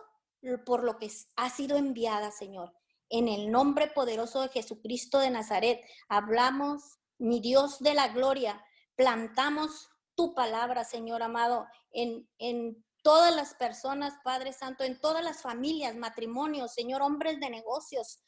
[0.65, 2.73] por lo que ha sido enviada, Señor.
[3.09, 8.63] En el nombre poderoso de Jesucristo de Nazaret, hablamos, mi Dios de la gloria,
[8.95, 15.41] plantamos tu palabra, Señor amado, en, en todas las personas, Padre Santo, en todas las
[15.41, 18.19] familias, matrimonios, Señor, hombres de negocios.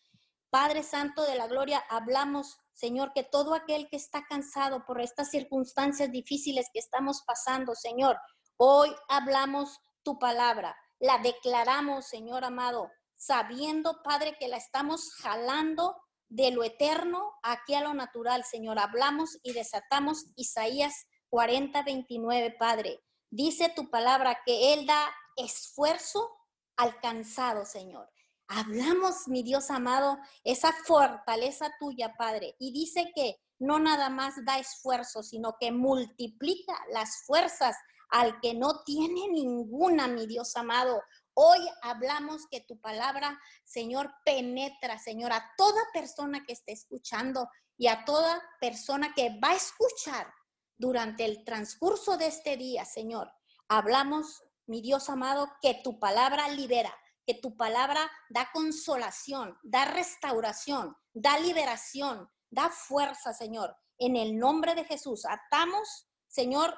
[0.49, 5.32] Padre Santo de la Gloria, hablamos, Señor, que todo aquel que está cansado por estas
[5.32, 8.17] circunstancias difíciles que estamos pasando, Señor,
[8.55, 15.97] hoy hablamos tu palabra, la declaramos, Señor amado, sabiendo, Padre, que la estamos jalando
[16.30, 18.80] de lo eterno aquí a lo natural, Señor.
[18.80, 23.01] Hablamos y desatamos Isaías 40, 29, Padre.
[23.32, 26.30] Dice tu palabra que Él da esfuerzo
[26.75, 28.09] alcanzado, Señor.
[28.47, 32.55] Hablamos, mi Dios amado, esa fortaleza tuya, Padre.
[32.57, 37.75] Y dice que no nada más da esfuerzo, sino que multiplica las fuerzas
[38.09, 41.03] al que no tiene ninguna, mi Dios amado.
[41.36, 47.88] Hoy hablamos que tu palabra, Señor, penetra, Señor, a toda persona que esté escuchando y
[47.88, 50.34] a toda persona que va a escuchar
[50.80, 53.32] durante el transcurso de este día, Señor.
[53.67, 56.95] Hablamos, mi Dios amado, que tu palabra libera,
[57.27, 63.75] que tu palabra da consolación, da restauración, da liberación, da fuerza, Señor.
[63.99, 66.75] En el nombre de Jesús, atamos, Señor,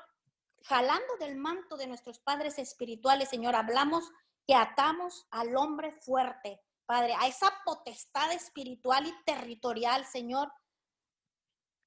[0.63, 4.11] jalando del manto de nuestros padres espirituales, Señor, hablamos
[4.47, 10.51] que atamos al hombre fuerte, Padre, a esa potestad espiritual y territorial, Señor,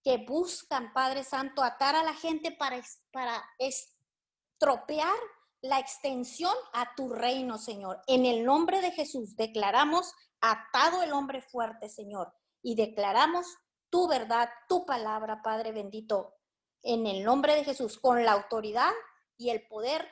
[0.04, 2.80] que buscan, Padre Santo, atar a la gente para,
[3.10, 5.16] para estropear
[5.62, 8.02] la extensión a tu reino, Señor.
[8.06, 13.46] En el nombre de Jesús declaramos atado el hombre fuerte, Señor, y declaramos
[13.88, 16.34] tu verdad, tu palabra, Padre bendito,
[16.82, 18.92] en el nombre de Jesús, con la autoridad
[19.38, 20.06] y el poder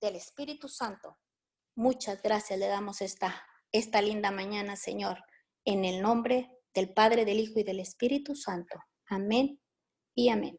[0.00, 1.16] del Espíritu Santo.
[1.76, 5.24] Muchas gracias le damos esta, esta linda mañana, Señor,
[5.64, 8.82] en el nombre del Padre, del Hijo y del Espíritu Santo.
[9.12, 9.60] Amén
[10.14, 10.58] y amén.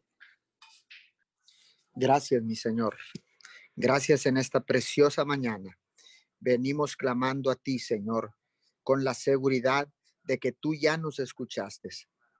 [1.92, 2.96] Gracias, mi Señor.
[3.74, 5.76] Gracias en esta preciosa mañana.
[6.38, 8.32] Venimos clamando a ti, Señor,
[8.84, 9.88] con la seguridad
[10.22, 11.88] de que tú ya nos escuchaste.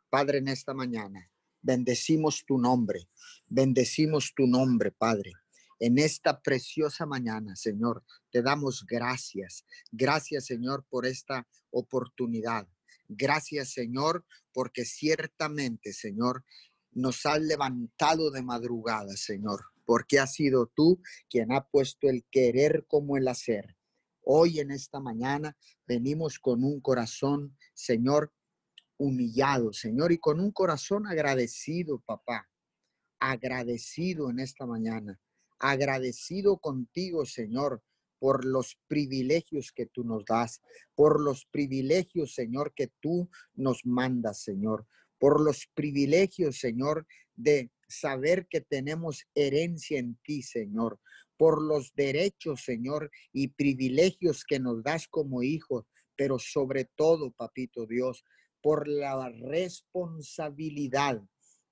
[0.09, 3.09] Padre, en esta mañana, bendecimos tu nombre,
[3.49, 5.33] bendecimos tu nombre, Padre.
[5.81, 9.65] En esta preciosa mañana, Señor, te damos gracias.
[9.91, 12.69] Gracias, Señor, por esta oportunidad.
[13.09, 16.45] Gracias, Señor, porque ciertamente, Señor,
[16.93, 22.87] nos has levantado de madrugada, Señor, porque has sido tú quien ha puesto el querer
[22.89, 23.77] como el hacer.
[24.23, 28.33] Hoy en esta mañana venimos con un corazón, Señor,
[28.97, 32.49] humillado, Señor, y con un corazón agradecido, papá,
[33.19, 35.21] agradecido en esta mañana,
[35.59, 37.83] agradecido contigo, Señor,
[38.25, 40.63] por los privilegios que tú nos das,
[40.95, 44.87] por los privilegios, Señor, que tú nos mandas, Señor,
[45.19, 47.07] por los privilegios, Señor,
[47.37, 50.99] de saber que tenemos herencia en ti, Señor,
[51.37, 55.85] por los derechos, Señor, y privilegios que nos das como hijos,
[56.17, 58.25] pero sobre todo, papito Dios,
[58.63, 61.23] por la responsabilidad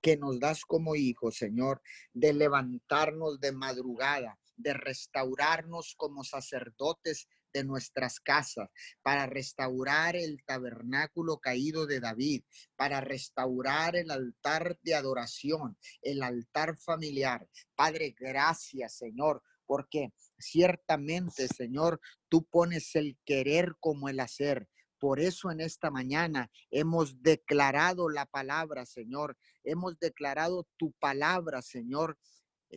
[0.02, 1.80] que nos das como hijos, Señor,
[2.12, 8.70] de levantarnos de madrugada, de restaurarnos como sacerdotes de nuestras casas,
[9.02, 12.44] para restaurar el tabernáculo caído de David,
[12.76, 17.46] para restaurar el altar de adoración, el altar familiar.
[17.74, 24.68] Padre, gracias, Señor, porque ciertamente, Señor, tú pones el querer como el hacer.
[24.98, 29.36] Por eso en esta mañana hemos declarado la palabra, Señor.
[29.64, 32.16] Hemos declarado tu palabra, Señor,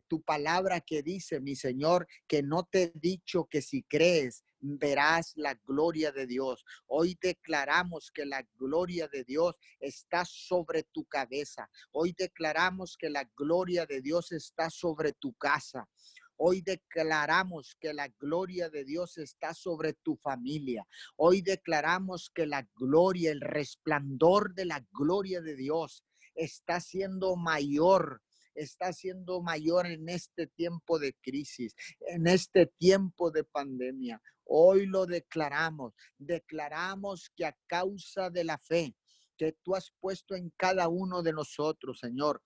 [0.08, 5.34] tu palabra que dice, mi Señor, que no te he dicho que si crees verás
[5.36, 6.66] la gloria de Dios.
[6.88, 11.70] Hoy declaramos que la gloria de Dios está sobre tu cabeza.
[11.92, 15.88] Hoy declaramos que la gloria de Dios está sobre tu casa.
[16.38, 20.86] Hoy declaramos que la gloria de Dios está sobre tu familia.
[21.16, 28.22] Hoy declaramos que la gloria, el resplandor de la gloria de Dios está siendo mayor
[28.56, 31.76] está siendo mayor en este tiempo de crisis,
[32.08, 34.22] en este tiempo de pandemia.
[34.46, 38.96] Hoy lo declaramos, declaramos que a causa de la fe
[39.38, 42.42] que tú has puesto en cada uno de nosotros, Señor,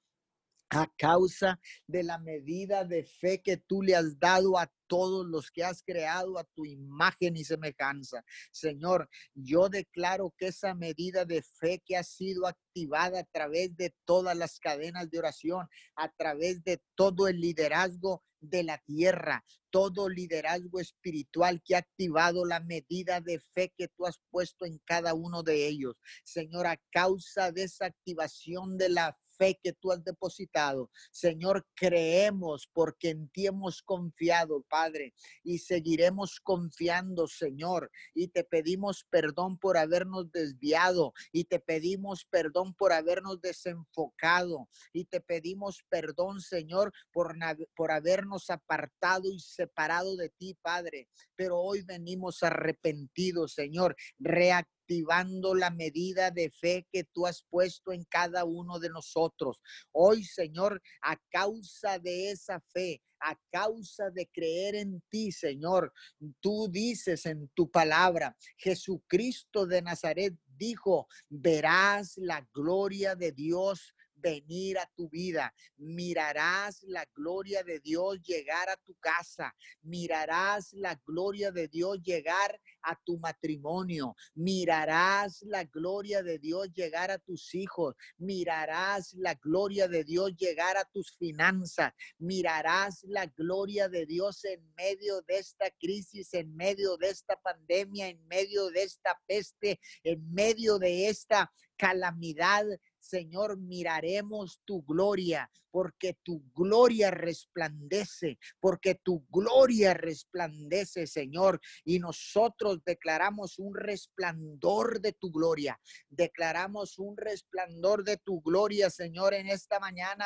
[0.70, 5.52] a causa de la medida de fe que tú le has dado a todos los
[5.52, 8.24] que has creado a tu imagen y semejanza.
[8.52, 13.94] Señor, yo declaro que esa medida de fe que ha sido activada a través de
[14.06, 20.10] todas las cadenas de oración, a través de todo el liderazgo de la tierra, todo
[20.10, 25.14] liderazgo espiritual que ha activado la medida de fe que tú has puesto en cada
[25.14, 25.96] uno de ellos.
[26.24, 30.92] Señor, a causa de esa activación de la fe que tú has depositado.
[31.12, 35.14] Señor, creemos porque en ti hemos confiado, Padre,
[35.44, 37.90] y seguiremos confiando, Señor.
[38.14, 45.06] Y te pedimos perdón por habernos desviado y te pedimos perdón por habernos desenfocado y
[45.06, 47.36] te pedimos perdón, Señor, por,
[47.76, 51.08] por habernos apartado y separado de ti, Padre.
[51.36, 57.92] Pero hoy venimos arrepentidos, Señor, reactivando activando la medida de fe que tú has puesto
[57.92, 59.62] en cada uno de nosotros.
[59.92, 65.94] Hoy, Señor, a causa de esa fe, a causa de creer en ti, Señor,
[66.40, 74.78] tú dices en tu palabra, Jesucristo de Nazaret dijo, verás la gloria de Dios venir
[74.78, 75.54] a tu vida.
[75.78, 79.56] Mirarás la gloria de Dios llegar a tu casa.
[79.82, 84.16] Mirarás la gloria de Dios llegar a tu matrimonio.
[84.36, 87.96] Mirarás la gloria de Dios llegar a tus hijos.
[88.18, 91.94] Mirarás la gloria de Dios llegar a tus finanzas.
[92.18, 98.08] Mirarás la gloria de Dios en medio de esta crisis, en medio de esta pandemia,
[98.08, 102.66] en medio de esta peste, en medio de esta calamidad
[103.00, 111.60] Señor, miraremos tu gloria, porque tu gloria resplandece, porque tu gloria resplandece, Señor.
[111.84, 115.80] Y nosotros declaramos un resplandor de tu gloria.
[116.10, 120.26] Declaramos un resplandor de tu gloria, Señor, en esta mañana.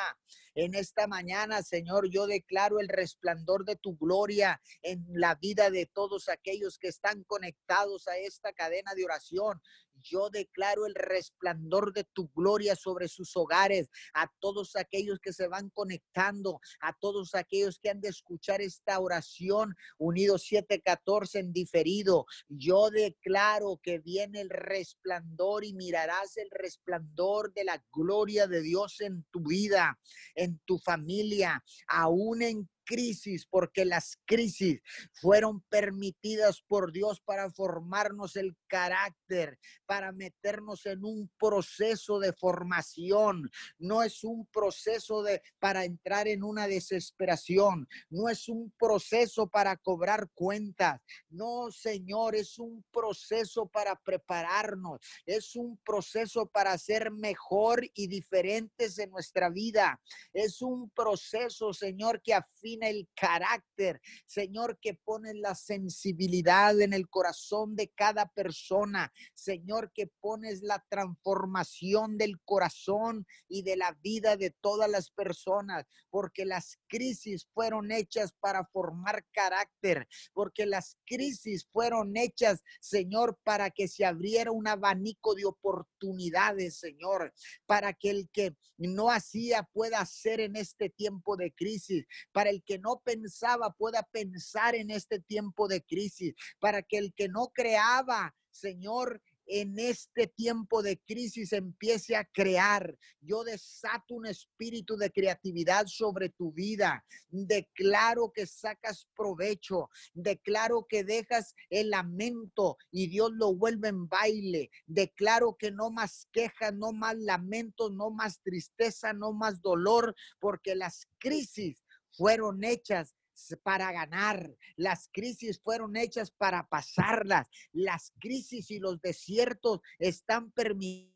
[0.56, 5.88] En esta mañana, Señor, yo declaro el resplandor de tu gloria en la vida de
[5.88, 9.62] todos aquellos que están conectados a esta cadena de oración.
[10.04, 15.48] Yo declaro el resplandor de tu gloria sobre sus hogares, a todos aquellos que se
[15.48, 22.26] van conectando, a todos aquellos que han de escuchar esta oración, unidos 714 en diferido.
[22.48, 29.02] Yo declaro que viene el resplandor y mirarás el resplandor de la gloria de Dios
[29.02, 30.00] en tu vida,
[30.36, 34.82] en tu familia, aún en crisis, porque las crisis
[35.14, 43.50] fueron permitidas por Dios para formarnos el carácter, para meternos en un proceso de formación.
[43.78, 49.78] No es un proceso de para entrar en una desesperación, no es un proceso para
[49.78, 51.02] cobrar cuentas.
[51.30, 58.98] No, Señor, es un proceso para prepararnos, es un proceso para ser mejor y diferentes
[59.00, 60.02] en nuestra vida.
[60.34, 62.34] Es un proceso, Señor, que
[62.82, 70.08] el carácter, Señor, que pones la sensibilidad en el corazón de cada persona, Señor, que
[70.22, 76.80] pones la transformación del corazón y de la vida de todas las personas, porque las
[76.88, 84.06] crisis fueron hechas para formar carácter, porque las crisis fueron hechas, Señor, para que se
[84.06, 87.34] abriera un abanico de oportunidades, Señor,
[87.66, 92.63] para que el que no hacía pueda hacer en este tiempo de crisis, para el
[92.66, 97.52] que no pensaba pueda pensar en este tiempo de crisis, para que el que no
[97.54, 102.98] creaba, Señor, en este tiempo de crisis empiece a crear.
[103.22, 107.06] Yo desato un espíritu de creatividad sobre tu vida.
[107.30, 109.90] Declaro que sacas provecho.
[110.14, 114.70] Declaro que dejas el lamento y Dios lo vuelve en baile.
[114.86, 120.76] Declaro que no más quejas, no más lamentos, no más tristeza, no más dolor, porque
[120.76, 121.83] las crisis
[122.14, 123.16] fueron hechas
[123.64, 131.14] para ganar, las crisis fueron hechas para pasarlas, las crisis y los desiertos están permitidos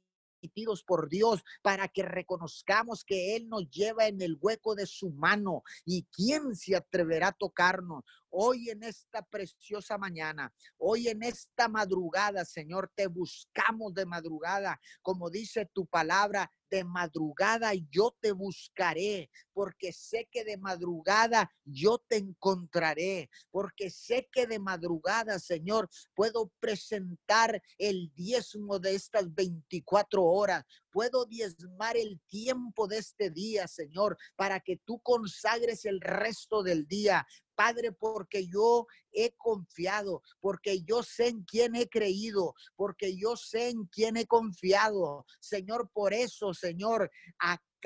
[0.85, 5.63] por Dios para que reconozcamos que Él nos lleva en el hueco de su mano
[5.85, 8.03] y quién se atreverá a tocarnos.
[8.29, 15.29] Hoy en esta preciosa mañana, hoy en esta madrugada, Señor, te buscamos de madrugada, como
[15.29, 22.17] dice tu palabra, de madrugada yo te buscaré, porque sé que de madrugada yo te
[22.17, 30.65] encontraré, porque sé que de madrugada, Señor, puedo presentar el diezmo de estas 24 horas,
[30.97, 36.87] puedo diezmar el tiempo de este día, Señor, para que tú consagres el resto del
[36.87, 37.27] día.
[37.53, 43.69] Padre, porque yo he confiado, porque yo sé en quién he creído, porque yo sé
[43.69, 45.27] en quién he confiado.
[45.39, 47.11] Señor, por eso, Señor,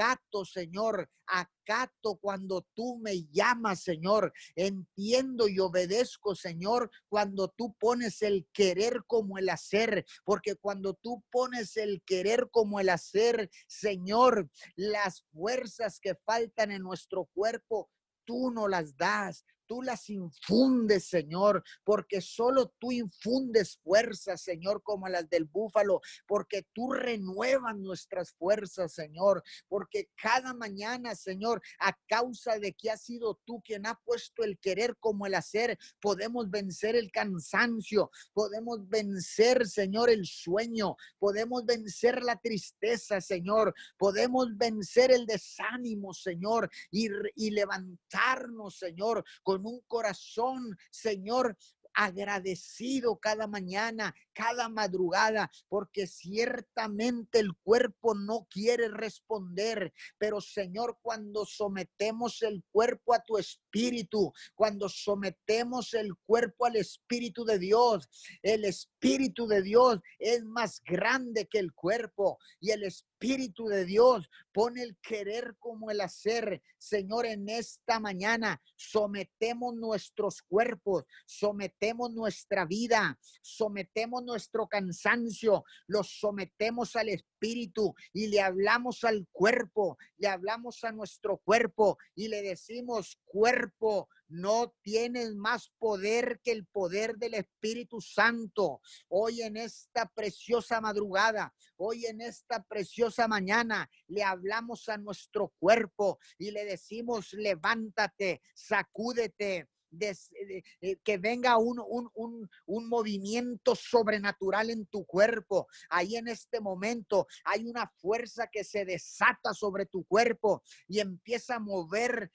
[0.02, 4.34] acato, Señor, acato cuando tú me llamas, Señor.
[4.56, 11.24] Entiendo y obedezco, Señor, cuando tú pones el querer como el hacer, porque cuando tú
[11.32, 17.89] pones el querer como el hacer, Señor, las fuerzas que faltan en nuestro cuerpo,
[18.26, 25.08] tú no las das tú las infundes, Señor, porque solo tú infundes fuerzas, Señor, como
[25.08, 32.60] las del búfalo, porque tú renuevas nuestras fuerzas, Señor, porque cada mañana, Señor, a causa
[32.60, 36.98] de que has sido tú quien ha puesto el querer como el hacer, podemos vencer
[36.98, 45.26] el cansancio, podemos vencer, Señor, el sueño, podemos vencer la tristeza, Señor, podemos vencer el
[45.26, 47.08] desánimo, Señor, y,
[47.38, 51.57] y levantarnos, Señor, con un corazón, Señor,
[51.94, 61.46] agradecido cada mañana, cada madrugada, porque ciertamente el cuerpo no quiere responder, pero Señor, cuando
[61.46, 68.10] sometemos el cuerpo a tu espíritu, cuando sometemos el cuerpo al espíritu de Dios,
[68.42, 74.30] el espíritu de Dios es más grande que el cuerpo y el espíritu de Dios
[74.52, 76.62] pone el querer como el hacer.
[76.78, 81.81] Señor, en esta mañana sometemos nuestros cuerpos, sometemos
[82.14, 90.28] nuestra vida, sometemos nuestro cansancio, los sometemos al espíritu y le hablamos al cuerpo, le
[90.28, 97.18] hablamos a nuestro cuerpo y le decimos, cuerpo, no tienes más poder que el poder
[97.18, 98.80] del Espíritu Santo.
[99.10, 106.18] Hoy en esta preciosa madrugada, hoy en esta preciosa mañana, le hablamos a nuestro cuerpo
[106.38, 109.68] y le decimos, levántate, sacúdete,
[110.00, 115.68] eh, que venga un, un, un, movimiento sobrenatural en tu cuerpo.
[115.89, 121.56] Ahí en este momento hay una fuerza que se desata sobre tu cuerpo y empieza
[121.56, 122.32] a mover,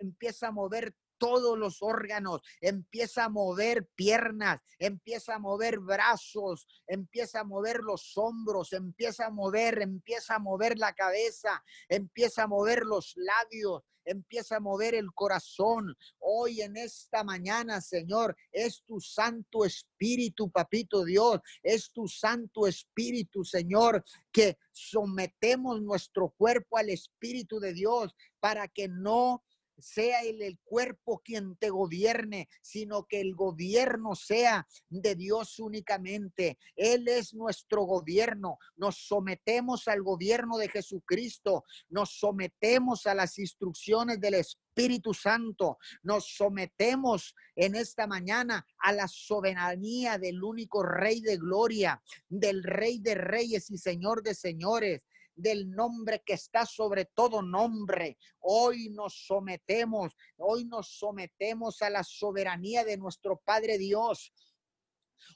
[0.00, 7.40] empieza a mover todos los órganos, empieza a mover piernas, empieza a mover brazos, empieza
[7.40, 12.84] a mover los hombros, empieza a mover, empieza a mover la cabeza, empieza a mover
[12.84, 15.94] los labios, empieza a mover el corazón.
[16.18, 23.44] Hoy en esta mañana, Señor, es tu Santo Espíritu, Papito Dios, es tu Santo Espíritu,
[23.44, 29.42] Señor, que sometemos nuestro cuerpo al Espíritu de Dios para que no
[29.78, 36.58] sea el, cuerpo quien te gobierne, sino que el gobierno sea de Dios únicamente.
[36.76, 38.58] Él es nuestro gobierno.
[38.76, 46.34] Nos sometemos al gobierno de Jesucristo, nos sometemos a las instrucciones del Espíritu Santo, nos
[46.34, 53.14] sometemos en esta mañana a la soberanía del único Rey de Gloria, del Rey de
[53.14, 55.02] Reyes y Señor de Señores
[55.34, 58.18] del nombre que está sobre todo nombre.
[58.40, 64.32] Hoy nos sometemos, hoy nos sometemos a la soberanía de nuestro Padre Dios.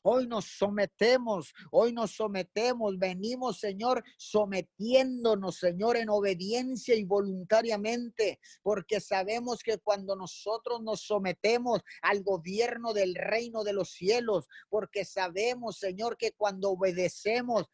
[0.02, 9.00] Hoy nos sometemos, hoy nos sometemos, venimos, Señor, sometiéndonos, Señor, en obediencia y voluntariamente, porque
[9.00, 15.78] sabemos que cuando nosotros nos sometemos al gobierno del reino de los cielos, porque sabemos,
[15.78, 17.66] Señor, que cuando obedecemos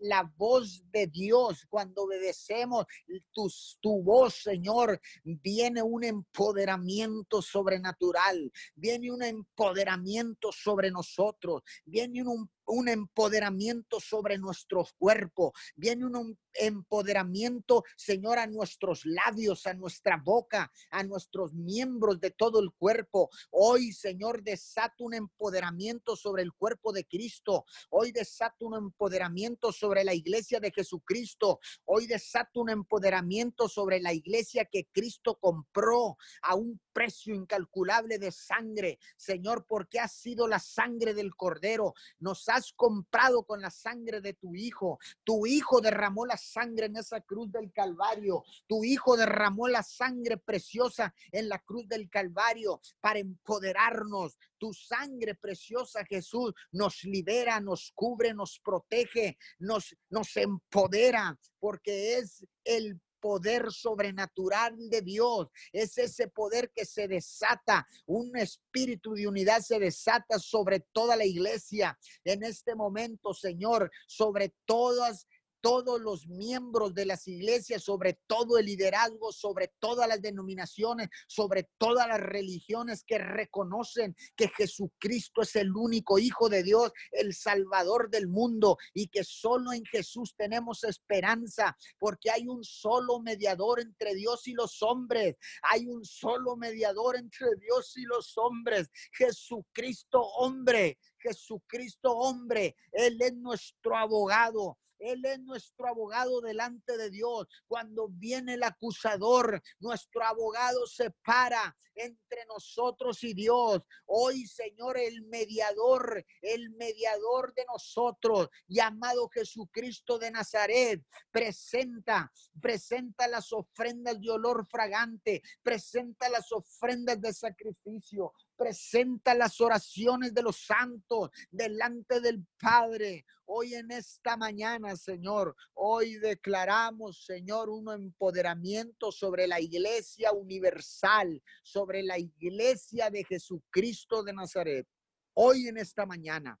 [0.00, 2.86] la voz de Dios, cuando obedecemos
[3.32, 11.43] tu voz, Señor, viene un empoderamiento sobrenatural, viene un empoderamiento sobre nosotros
[11.84, 19.74] viene un, un empoderamiento sobre nuestros cuerpos, viene un empoderamiento, Señor, a nuestros labios, a
[19.74, 23.30] nuestra boca, a nuestros miembros de todo el cuerpo.
[23.50, 27.64] Hoy, Señor, desata un empoderamiento sobre el cuerpo de Cristo.
[27.90, 31.58] Hoy desata un empoderamiento sobre la iglesia de Jesucristo.
[31.84, 38.30] Hoy desata un empoderamiento sobre la iglesia que Cristo compró a un precio incalculable de
[38.30, 38.98] sangre.
[39.16, 41.94] Señor, porque ha sido la sangre del Cordero.
[42.18, 44.98] Nos comprado con la sangre de tu Hijo.
[45.24, 48.42] Tu Hijo derramó la sangre en esa cruz del Calvario.
[48.66, 54.38] Tu Hijo derramó la sangre preciosa en la cruz del Calvario para empoderarnos.
[54.58, 62.46] Tu sangre preciosa, Jesús, nos libera, nos cubre, nos protege, nos, nos empodera, porque es
[62.64, 65.48] el poder sobrenatural de Dios.
[65.72, 71.24] Es ese poder que se desata, un espíritu de unidad se desata sobre toda la
[71.24, 75.26] iglesia en este momento, Señor, sobre todas
[75.64, 81.70] todos los miembros de las iglesias, sobre todo el liderazgo, sobre todas las denominaciones, sobre
[81.78, 88.10] todas las religiones que reconocen que Jesucristo es el único Hijo de Dios, el Salvador
[88.10, 94.14] del mundo y que solo en Jesús tenemos esperanza, porque hay un solo mediador entre
[94.14, 100.98] Dios y los hombres, hay un solo mediador entre Dios y los hombres, Jesucristo hombre,
[101.18, 104.76] Jesucristo hombre, Él es nuestro abogado.
[105.04, 107.46] Él es nuestro abogado delante de Dios.
[107.66, 113.82] Cuando viene el acusador, nuestro abogado se para entre nosotros y Dios.
[114.06, 123.52] Hoy, Señor, el mediador, el mediador de nosotros, llamado Jesucristo de Nazaret, presenta, presenta las
[123.52, 131.30] ofrendas de olor fragante, presenta las ofrendas de sacrificio, presenta las oraciones de los santos
[131.50, 133.24] delante del Padre.
[133.46, 142.02] Hoy en esta mañana, Señor, hoy declaramos, Señor, un empoderamiento sobre la iglesia universal, sobre
[142.02, 144.86] la iglesia de Jesucristo de Nazaret.
[145.34, 146.58] Hoy en esta mañana,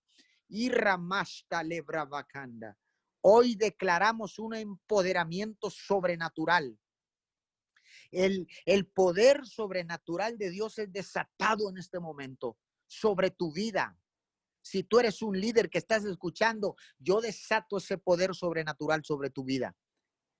[0.48, 2.08] Irramashta Lebra
[3.22, 6.78] Hoy declaramos un empoderamiento sobrenatural
[8.14, 12.56] el, poder sobrenatural de Dios es desatado en este momento
[12.86, 13.98] sobre tu vida.
[14.62, 19.44] Si tú eres un líder que estás escuchando, yo desato ese poder sobrenatural sobre tu
[19.44, 19.76] vida.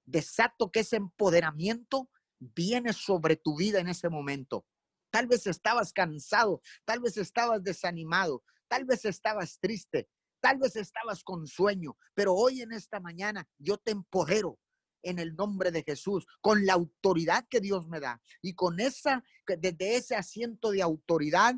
[0.07, 4.65] Desato que ese empoderamiento viene sobre tu vida en este momento.
[5.11, 10.09] Tal vez estabas cansado, tal vez estabas desanimado, tal vez estabas triste,
[10.41, 14.59] tal vez estabas con sueño, pero hoy en esta mañana yo te empodero
[15.05, 18.21] en el nombre de Jesús, con la autoridad que Dios me da.
[18.43, 21.55] Y con esa, desde ese asiento de autoridad,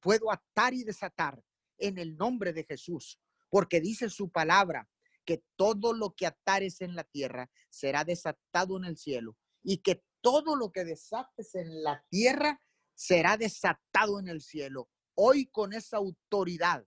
[0.00, 1.42] puedo atar y desatar
[1.78, 4.88] en el nombre de Jesús, porque dice su palabra
[5.24, 10.04] que todo lo que atares en la tierra será desatado en el cielo y que
[10.20, 12.60] todo lo que desates en la tierra
[12.94, 14.88] será desatado en el cielo.
[15.14, 16.86] Hoy con esa autoridad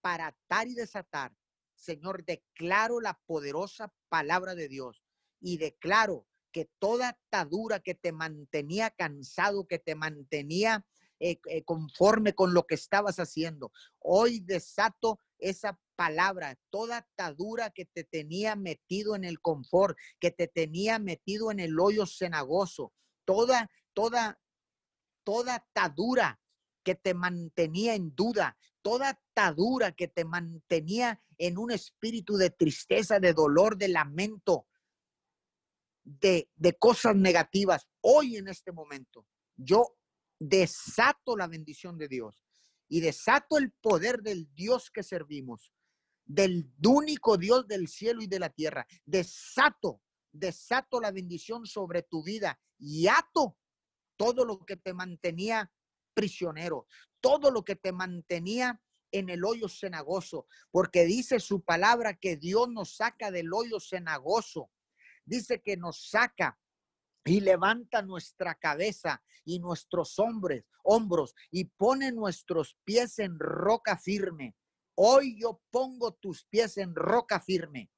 [0.00, 1.34] para atar y desatar,
[1.74, 5.02] Señor, declaro la poderosa palabra de Dios
[5.40, 10.84] y declaro que toda atadura que te mantenía cansado, que te mantenía
[11.20, 17.84] eh, eh, conforme con lo que estabas haciendo, hoy desato esa palabra, toda atadura que
[17.84, 22.92] te tenía metido en el confort, que te tenía metido en el hoyo cenagoso,
[23.26, 24.40] toda, toda,
[25.22, 26.40] toda atadura
[26.82, 33.20] que te mantenía en duda, toda atadura que te mantenía en un espíritu de tristeza,
[33.20, 34.66] de dolor, de lamento,
[36.18, 36.48] de,
[36.78, 39.26] cosas negativas hoy en este momento.
[39.56, 39.96] Yo
[40.38, 42.42] desato la bendición de Dios
[42.88, 45.72] y desato el poder del Dios que servimos,
[46.24, 48.86] del único Dios del cielo y de la tierra.
[49.04, 50.02] Desato,
[50.32, 53.56] desato la bendición sobre tu vida y ato
[54.16, 55.70] todo lo que te mantenía
[56.14, 56.86] prisionero,
[57.20, 58.80] todo lo que te mantenía
[59.12, 64.70] en el hoyo cenagoso, porque dice su palabra que Dios nos saca del hoyo cenagoso
[65.30, 66.58] dice que nos saca
[67.24, 74.56] y levanta nuestra cabeza y nuestros hombres, hombros y pone nuestros pies en roca firme.
[74.96, 77.90] Hoy yo pongo tus pies en roca firme.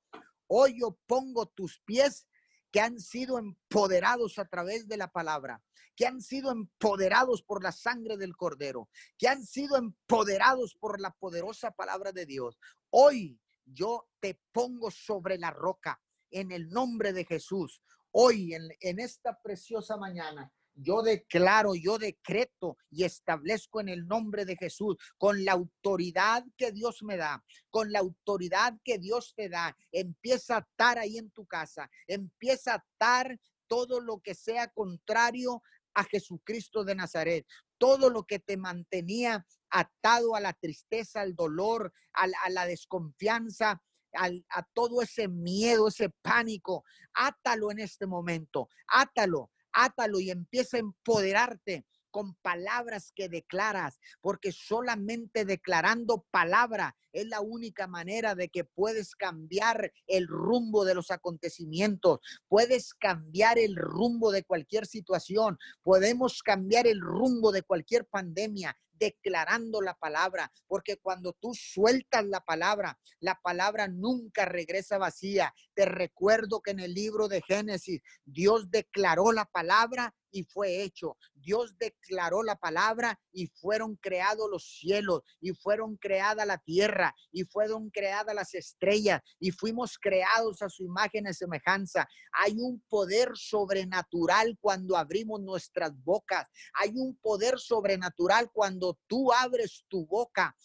[0.46, 2.28] Hoy yo pongo tus pies
[2.70, 5.62] que han sido empoderados a través de la palabra,
[5.96, 11.12] que han sido empoderados por la sangre del cordero, que han sido empoderados por la
[11.12, 12.58] poderosa palabra de Dios.
[12.90, 16.00] Hoy yo te pongo sobre la roca
[16.32, 17.82] en el nombre de Jesús.
[18.10, 24.56] Hoy, en, esta preciosa mañana, yo declaro, yo decreto y establezco en el nombre de
[24.56, 29.76] Jesús, con la autoridad que Dios me da, con la autoridad que Dios te da.
[29.92, 35.62] Empieza a atar ahí en tu casa, empieza a atar todo lo que sea contrario
[35.94, 37.46] a Jesucristo de Nazaret,
[37.78, 43.82] todo lo que te mantenía atado a la tristeza, al dolor, a la desconfianza,
[44.14, 46.84] a todo ese miedo, ese pánico.
[47.14, 54.52] Átalo en este momento, átalo, átalo y empieza a empoderarte con palabras que declaras, porque
[54.52, 61.10] solamente declarando palabra es la única manera de que puedes cambiar el rumbo de los
[61.10, 68.76] acontecimientos, puedes cambiar el rumbo de cualquier situación, podemos cambiar el rumbo de cualquier pandemia,
[69.02, 75.52] declarando la palabra, porque cuando tú sueltas la palabra, la palabra nunca regresa vacía.
[75.74, 81.16] Te recuerdo que en el libro de Génesis, Dios declaró la palabra y fue hecho.
[81.34, 87.44] Dios declaró la palabra y fueron creados los cielos y fueron creada la tierra y
[87.44, 92.08] fueron creadas las estrellas y fuimos creados a su imagen y semejanza.
[92.32, 96.48] Hay un poder sobrenatural cuando abrimos nuestras bocas.
[96.74, 100.56] Hay un poder sobrenatural cuando tú abres tu boca.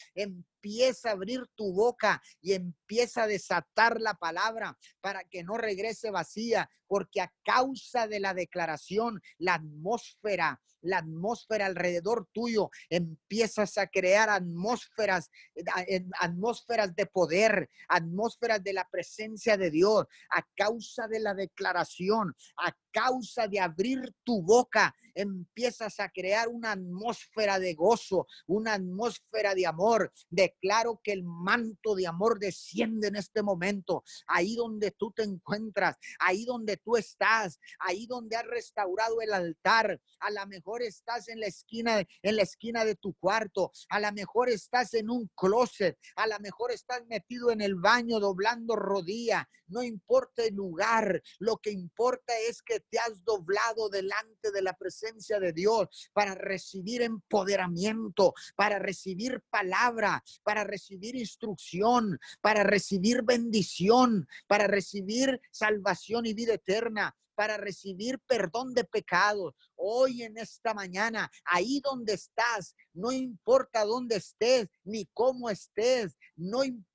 [0.58, 6.10] Empieza a abrir tu boca y empieza a desatar la palabra para que no regrese
[6.10, 13.88] vacía, porque a causa de la declaración, la atmósfera, la atmósfera alrededor tuyo, empiezas a
[13.88, 21.20] crear atmósferas, eh, atmósferas de poder, atmósferas de la presencia de Dios, a causa de
[21.20, 28.28] la declaración, a causa de abrir tu boca, empiezas a crear una atmósfera de gozo,
[28.46, 30.12] una atmósfera de amor.
[30.30, 35.98] Declaro que el manto de amor desciende en este momento, ahí donde tú te encuentras,
[36.20, 40.00] ahí donde tú estás, ahí donde has restaurado el altar.
[40.20, 44.12] A lo mejor estás en la esquina, en la esquina de tu cuarto, a lo
[44.12, 49.48] mejor estás en un closet, a lo mejor estás metido en el baño doblando rodilla.
[49.68, 54.74] No importa el lugar, lo que importa es que te has doblado delante de la
[54.74, 64.28] presencia de Dios para recibir empoderamiento, para recibir palabra, para recibir instrucción, para recibir bendición,
[64.48, 69.54] para recibir salvación y vida eterna para recibir perdón de pecados.
[69.76, 76.64] Hoy en esta mañana, ahí donde estás, no importa dónde estés ni cómo estés, no
[76.64, 76.87] importa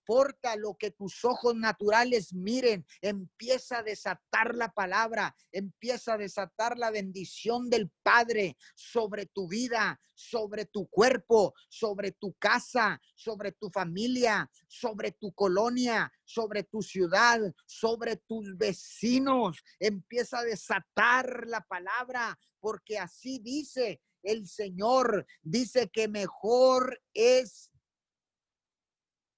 [0.59, 6.91] lo que tus ojos naturales miren, empieza a desatar la palabra, empieza a desatar la
[6.91, 14.51] bendición del Padre sobre tu vida, sobre tu cuerpo, sobre tu casa, sobre tu familia,
[14.69, 19.63] sobre tu colonia, sobre tu ciudad, sobre tus vecinos.
[19.79, 25.27] Empieza a desatar la palabra, porque así dice el Señor.
[25.43, 27.72] Dice que mejor es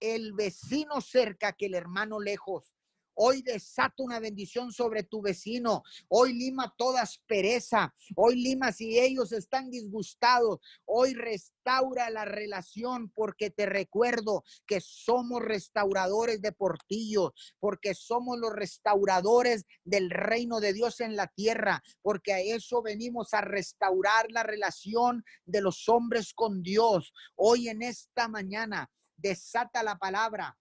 [0.05, 2.75] el vecino cerca que el hermano lejos.
[3.17, 5.85] Hoy desata una bendición sobre tu vecino.
[6.09, 7.95] Hoy lima toda aspereza.
[8.17, 10.59] Hoy lima si ellos están disgustados.
[10.85, 17.31] Hoy restaura la relación porque te recuerdo que somos restauradores de portillos,
[17.61, 23.33] porque somos los restauradores del reino de Dios en la tierra, porque a eso venimos
[23.33, 27.13] a restaurar la relación de los hombres con Dios.
[27.37, 30.57] Hoy en esta mañana desata la palabra.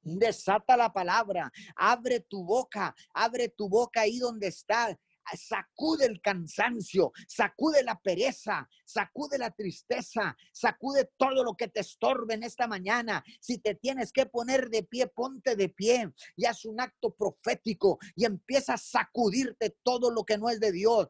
[0.00, 4.96] Desata la palabra, abre tu boca, abre tu boca ahí donde está,
[5.36, 12.34] sacude el cansancio, sacude la pereza, sacude la tristeza, sacude todo lo que te estorbe
[12.34, 13.22] en esta mañana.
[13.40, 17.98] Si te tienes que poner de pie, ponte de pie y haz un acto profético
[18.14, 21.08] y empieza a sacudirte todo lo que no es de Dios.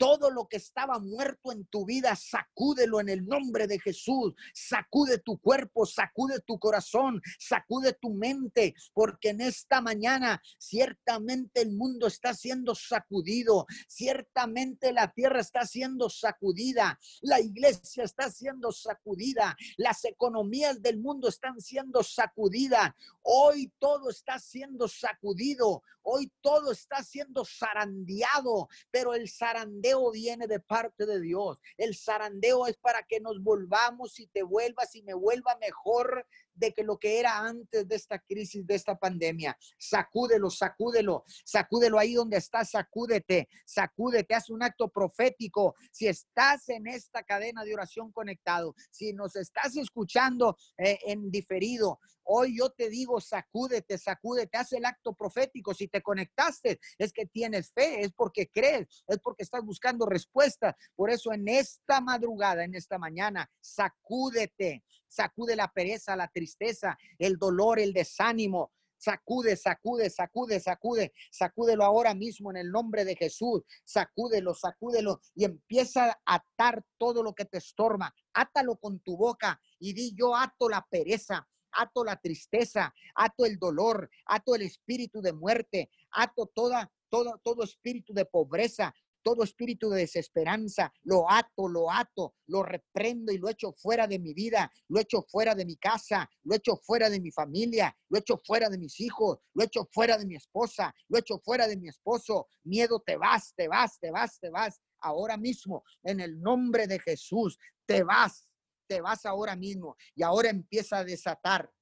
[0.00, 4.32] Todo lo que estaba muerto en tu vida, sacúdelo en el nombre de Jesús.
[4.54, 11.72] Sacude tu cuerpo, sacude tu corazón, sacude tu mente, porque en esta mañana ciertamente el
[11.72, 19.54] mundo está siendo sacudido, ciertamente la tierra está siendo sacudida, la iglesia está siendo sacudida,
[19.76, 22.92] las economías del mundo están siendo sacudidas.
[23.20, 30.60] Hoy todo está siendo sacudido, hoy todo está siendo zarandeado, pero el zarandeo viene de
[30.60, 31.58] parte de Dios.
[31.76, 36.72] El zarandeo es para que nos volvamos y te vuelvas y me vuelva mejor de
[36.72, 39.56] que lo que era antes de esta crisis, de esta pandemia.
[39.78, 45.74] Sacúdelo, sacúdelo, sacúdelo ahí donde estás, sacúdete, sacúdete, haz un acto profético.
[45.92, 52.00] Si estás en esta cadena de oración conectado, si nos estás escuchando eh, en diferido,
[52.24, 55.74] hoy yo te digo, sacúdete, sacúdete, haz el acto profético.
[55.74, 60.76] Si te conectaste, es que tienes fe, es porque crees, es porque estás buscando respuesta.
[60.94, 67.36] Por eso en esta madrugada, en esta mañana, sacúdete, sacude la pereza, la tristeza, el
[67.36, 68.72] dolor, el desánimo.
[68.96, 73.62] Sacude, sacude, sacude, sacude, sacúdelo ahora mismo en el nombre de Jesús.
[73.84, 78.14] Sacúdelo, sacúdelo y empieza a atar todo lo que te estorba.
[78.34, 83.58] Átalo con tu boca y di yo ato la pereza, ato la tristeza, ato el
[83.58, 89.90] dolor, ato el espíritu de muerte, ato toda todo, todo espíritu de pobreza, todo espíritu
[89.90, 94.70] de desesperanza, lo ato, lo ato, lo reprendo y lo echo fuera de mi vida,
[94.88, 98.68] lo echo fuera de mi casa, lo echo fuera de mi familia, lo echo fuera
[98.68, 102.48] de mis hijos, lo echo fuera de mi esposa, lo echo fuera de mi esposo.
[102.64, 104.80] Miedo, te vas, te vas, te vas, te vas.
[105.00, 108.48] Ahora mismo, en el nombre de Jesús, te vas,
[108.86, 111.72] te vas ahora mismo y ahora empieza a desatar.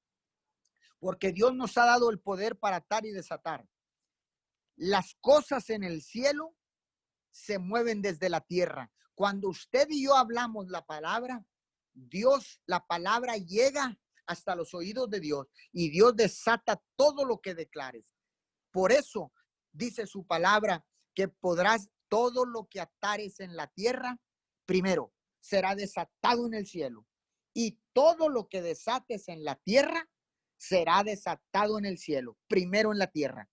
[1.00, 3.66] Porque Dios nos ha dado el poder para atar y desatar.
[4.76, 6.57] Las cosas en el cielo
[7.38, 8.90] se mueven desde la tierra.
[9.14, 11.44] Cuando usted y yo hablamos la palabra,
[11.94, 17.54] Dios, la palabra llega hasta los oídos de Dios y Dios desata todo lo que
[17.54, 18.16] declares.
[18.70, 19.32] Por eso
[19.72, 20.84] dice su palabra
[21.14, 24.18] que podrás todo lo que atares en la tierra,
[24.66, 27.06] primero será desatado en el cielo
[27.54, 30.08] y todo lo que desates en la tierra
[30.56, 33.48] será desatado en el cielo, primero en la tierra.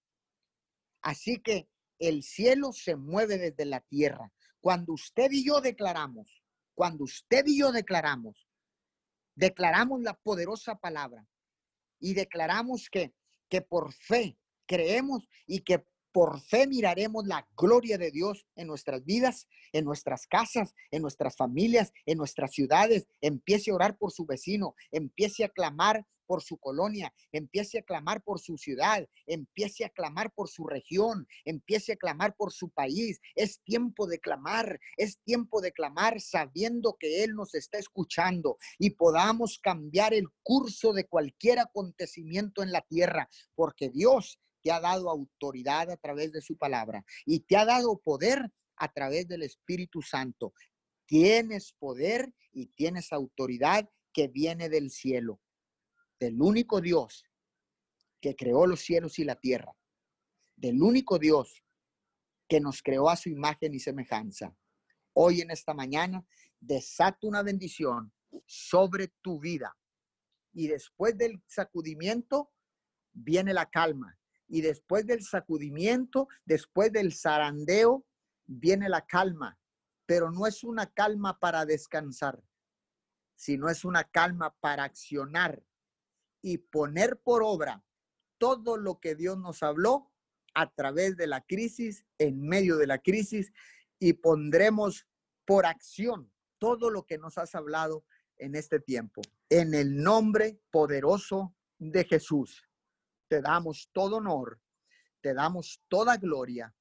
[1.02, 1.70] Así que
[2.00, 4.32] el cielo se mueve desde la tierra.
[4.60, 6.44] Cuando usted y yo declaramos,
[6.74, 8.48] cuando usted y yo declaramos,
[9.36, 11.26] declaramos la poderosa palabra
[12.00, 13.14] y declaramos que,
[13.50, 19.04] que por fe creemos y que por fe miraremos la gloria de Dios en nuestras
[19.04, 23.06] vidas, en nuestras casas, en nuestras familias, en nuestras ciudades.
[23.20, 28.22] Empiece a orar por su vecino, empiece a clamar por su colonia, empiece a clamar
[28.22, 33.20] por su ciudad, empiece a clamar por su región, empiece a clamar por su país.
[33.36, 38.92] Es tiempo de clamar, es tiempo de clamar sabiendo que Él nos está escuchando y
[38.92, 45.10] podamos cambiar el curso de cualquier acontecimiento en la tierra, porque Dios te ha dado
[45.10, 50.02] autoridad a través de su palabra y te ha dado poder a través del Espíritu
[50.02, 50.54] Santo.
[51.06, 55.40] Tienes poder y tienes autoridad que viene del cielo,
[56.20, 57.26] del único Dios
[58.22, 59.76] que creó los cielos y la tierra,
[60.56, 61.64] del único Dios
[62.48, 64.56] que nos creó a su imagen y semejanza.
[65.14, 66.26] Hoy en esta mañana
[66.60, 68.14] desato una bendición
[68.46, 69.78] sobre tu vida.
[70.54, 72.52] Y después del sacudimiento
[73.14, 78.06] viene la calma, y después del sacudimiento, después del zarandeo,
[78.46, 79.60] viene la calma,
[80.06, 82.44] pero no es una calma para descansar,
[83.36, 85.64] sino es una calma para accionar
[86.46, 87.84] y poner por obra
[88.38, 90.12] todo lo que Dios nos habló
[90.54, 93.52] a través de la crisis, en medio de la crisis,
[93.98, 95.08] y pondremos
[95.44, 98.06] por acción todo lo que nos has hablado
[98.38, 99.24] en este tiempo.
[99.50, 102.64] En el nombre poderoso de Jesús
[103.28, 104.62] te damos todo honor,
[105.22, 106.76] te damos toda gloria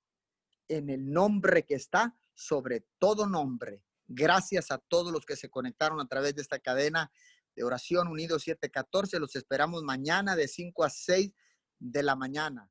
[0.69, 3.83] en el nombre que está sobre todo nombre.
[4.09, 7.11] Gracias a todos los que se conectaron a través de esta cadena
[7.55, 9.19] de oración unido 714.
[9.19, 11.33] Los esperamos mañana de 5 a 6
[11.79, 12.71] de la mañana.